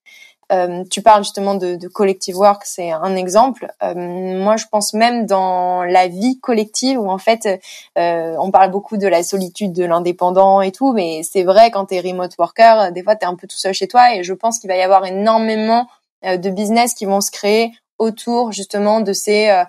Tu 0.91 1.01
parles 1.01 1.23
justement 1.23 1.55
de, 1.55 1.87
collective 1.87 2.37
work, 2.37 2.61
c'est 2.63 2.91
un 2.91 3.15
exemple. 3.15 3.73
Moi, 3.81 4.55
je 4.55 4.65
pense 4.71 4.93
même 4.93 5.25
dans 5.25 5.81
la 5.81 6.07
vie 6.07 6.39
collective 6.41 6.99
où 6.99 7.09
en 7.09 7.17
fait, 7.17 7.59
on 7.95 8.51
parle 8.51 8.69
beaucoup 8.69 8.97
de 8.97 9.07
la 9.07 9.23
solitude 9.23 9.73
de 9.73 9.83
l'indépendant 9.83 10.61
et 10.61 10.71
tout, 10.71 10.93
mais 10.93 11.21
c'est 11.23 11.41
vrai 11.41 11.71
quand 11.71 11.85
t'es 11.85 12.01
remote 12.01 12.37
worker, 12.37 12.91
des 12.91 13.01
fois 13.01 13.15
t'es 13.15 13.25
un 13.25 13.33
peu 13.33 13.47
tout 13.47 13.57
seul 13.57 13.73
chez 13.73 13.87
toi 13.87 14.13
et 14.13 14.23
je 14.23 14.33
pense 14.33 14.59
qu'il 14.59 14.67
va 14.67 14.75
y 14.75 14.83
avoir 14.83 15.07
énormément 15.07 15.87
de 16.23 16.49
business 16.51 16.93
qui 16.93 17.05
vont 17.05 17.21
se 17.21 17.31
créer 17.31 17.71
autour 17.97 18.51
justement 18.51 19.01
de 19.01 19.13
ces 19.13 19.49
euh, 19.49 19.63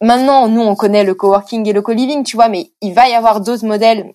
maintenant 0.00 0.48
nous 0.48 0.62
on 0.62 0.74
connaît 0.74 1.04
le 1.04 1.14
coworking 1.14 1.68
et 1.68 1.72
le 1.72 1.82
co-living 1.82 2.24
tu 2.24 2.36
vois 2.36 2.48
mais 2.48 2.70
il 2.80 2.94
va 2.94 3.08
y 3.08 3.14
avoir 3.14 3.40
d'autres 3.40 3.66
modèles 3.66 4.12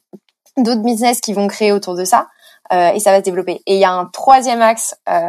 d'autres 0.58 0.82
business 0.82 1.22
qui 1.22 1.34
vont 1.34 1.48
créer 1.48 1.72
autour 1.72 1.96
de 1.96 2.04
ça 2.04 2.28
euh, 2.72 2.92
et 2.92 3.00
ça 3.00 3.12
va 3.12 3.18
se 3.18 3.24
développer. 3.24 3.62
Et 3.66 3.76
il 3.76 3.80
y 3.80 3.86
a 3.86 3.92
un 3.92 4.06
troisième 4.06 4.62
axe 4.62 4.96
euh, 5.10 5.28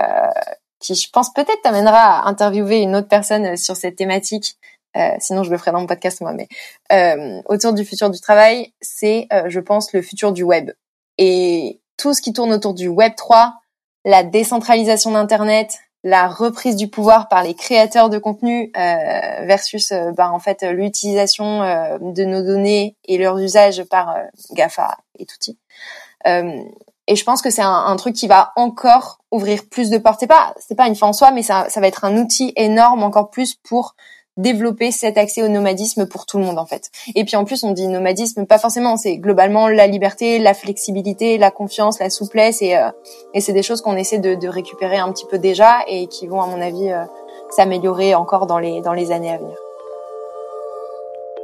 qui 0.79 0.95
je 0.95 1.09
pense 1.11 1.33
peut-être 1.33 1.63
t'amènera 1.63 2.21
à 2.21 2.29
interviewer 2.29 2.83
une 2.83 2.97
autre 2.97 3.09
personne 3.09 3.57
sur 3.57 3.77
cette 3.77 3.97
thématique. 3.97 4.57
Euh, 4.97 5.11
sinon 5.21 5.45
je 5.45 5.51
le 5.51 5.57
ferai 5.57 5.71
dans 5.71 5.79
mon 5.79 5.87
podcast 5.87 6.21
moi 6.21 6.33
mais 6.33 6.49
euh, 6.91 7.41
autour 7.45 7.73
du 7.73 7.85
futur 7.85 8.11
du 8.11 8.21
travail 8.21 8.73
c'est 8.81 9.29
je 9.47 9.61
pense 9.61 9.93
le 9.93 10.03
futur 10.03 10.33
du 10.33 10.43
web. 10.43 10.71
Et 11.17 11.81
tout 11.97 12.13
ce 12.13 12.21
qui 12.21 12.33
tourne 12.33 12.53
autour 12.53 12.75
du 12.75 12.89
web 12.89 13.13
3 13.17 13.55
la 14.05 14.23
décentralisation 14.25 15.13
d'internet 15.13 15.79
la 16.03 16.29
reprise 16.29 16.77
du 16.77 16.89
pouvoir 16.89 17.29
par 17.29 17.43
les 17.43 17.55
créateurs 17.55 18.09
de 18.09 18.19
contenu 18.19 18.73
euh, 18.77 19.45
versus 19.45 19.93
euh, 19.93 20.13
bah, 20.13 20.31
en 20.33 20.39
fait 20.39 20.63
l'utilisation 20.63 21.63
euh, 21.63 21.99
de 22.01 22.25
nos 22.25 22.43
données 22.43 22.97
et 23.05 23.19
leur 23.19 23.39
usage 23.39 23.85
par 23.85 24.17
Gafa 24.53 24.97
et 25.19 25.27
tout 25.27 25.37
et 27.07 27.17
je 27.17 27.25
pense 27.25 27.43
que 27.43 27.51
c'est 27.51 27.63
un, 27.63 27.87
un, 27.87 27.97
truc 27.97 28.15
qui 28.15 28.29
va 28.29 28.53
encore 28.55 29.19
ouvrir 29.33 29.63
plus 29.69 29.91
de 29.91 29.99
portes. 29.99 30.21
C'est 30.21 30.29
pas 30.29 30.55
c'est 30.61 30.77
pas 30.77 30.87
une 30.87 30.95
fin 30.95 31.09
en 31.09 31.13
soi, 31.13 31.33
mais 31.33 31.43
ça, 31.43 31.67
ça 31.69 31.81
va 31.81 31.89
être 31.89 32.05
un 32.05 32.17
outil 32.17 32.53
énorme 32.55 33.03
encore 33.03 33.31
plus 33.31 33.57
pour 33.57 33.97
développer 34.37 34.91
cet 34.91 35.19
accès 35.19 35.43
au 35.43 35.49
nomadisme 35.49 36.07
pour 36.07 36.27
tout 36.27 36.39
le 36.39 36.45
monde 36.45 36.59
en 36.59 36.67
fait. 36.67 36.91
Et 37.15 37.25
puis 37.25 37.37
en 37.37 37.45
plus 37.45 37.63
on 37.65 37.73
dit 37.73 37.87
nomadisme 37.89 38.47
pas 38.47 38.59
forcément, 38.59 38.97
c'est 38.97 39.17
globalement 39.17 39.69
la 39.69 39.87
liberté, 39.87 40.39
la 40.39 40.55
flexibilité, 40.55 41.39
la 41.39 41.51
confiance, 41.51 41.99
la 41.99 42.11
souplesse 42.11 42.63
et, 42.63 42.77
euh, 42.77 42.91
c'est 43.39 43.53
des 43.53 43.63
choses 43.63 43.81
qu'on 43.81 43.97
essaie 43.97 44.19
de, 44.19 44.35
de, 44.35 44.49
récupérer 44.49 44.99
un 44.99 45.13
petit 45.13 45.27
peu 45.31 45.39
déjà 45.39 45.79
et 45.87 46.07
qui 46.07 46.27
vont 46.27 46.41
à 46.41 46.47
mon 46.47 46.61
avis 46.61 46.91
euh, 46.91 47.05
s'améliorer 47.51 48.15
encore 48.15 48.47
dans 48.47 48.59
les, 48.59 48.81
dans 48.81 48.93
les 48.93 49.13
années 49.13 49.33
à 49.33 49.39
venir. 49.39 49.57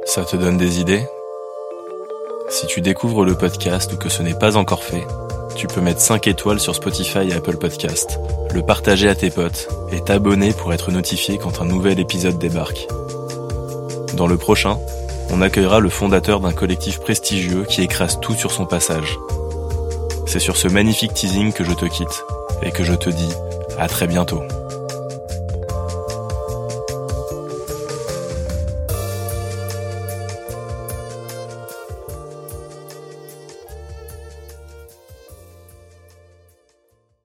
Ça 0.05 0.23
te 0.23 0.37
donne 0.37 0.57
des 0.57 0.79
idées? 0.79 1.05
Si 2.49 2.65
tu 2.67 2.79
découvres 2.79 3.25
le 3.25 3.35
podcast 3.35 3.91
ou 3.93 3.97
que 3.97 4.07
ce 4.07 4.23
n'est 4.23 4.33
pas 4.33 4.55
encore 4.55 4.83
fait, 4.83 5.05
tu 5.57 5.65
peux 5.65 5.81
mettre 5.81 5.99
5 5.99 6.27
étoiles 6.27 6.59
sur 6.59 6.75
Spotify 6.75 7.29
et 7.29 7.33
Apple 7.33 7.57
Podcast, 7.57 8.19
le 8.53 8.61
partager 8.61 9.09
à 9.09 9.15
tes 9.15 9.31
potes 9.31 9.67
et 9.91 10.01
t'abonner 10.01 10.53
pour 10.53 10.71
être 10.71 10.91
notifié 10.91 11.39
quand 11.39 11.61
un 11.61 11.65
nouvel 11.65 11.99
épisode 11.99 12.37
débarque. 12.37 12.87
Dans 14.13 14.27
le 14.27 14.37
prochain, 14.37 14.77
on 15.31 15.41
accueillera 15.41 15.79
le 15.79 15.89
fondateur 15.89 16.41
d'un 16.41 16.53
collectif 16.53 16.99
prestigieux 16.99 17.63
qui 17.63 17.81
écrase 17.81 18.19
tout 18.19 18.35
sur 18.35 18.51
son 18.51 18.67
passage. 18.67 19.17
C'est 20.27 20.39
sur 20.39 20.57
ce 20.57 20.67
magnifique 20.67 21.15
teasing 21.15 21.51
que 21.51 21.63
je 21.63 21.73
te 21.73 21.85
quitte 21.85 22.23
et 22.61 22.71
que 22.71 22.83
je 22.83 22.93
te 22.93 23.09
dis 23.09 23.33
à 23.79 23.87
très 23.87 24.05
bientôt. 24.05 24.43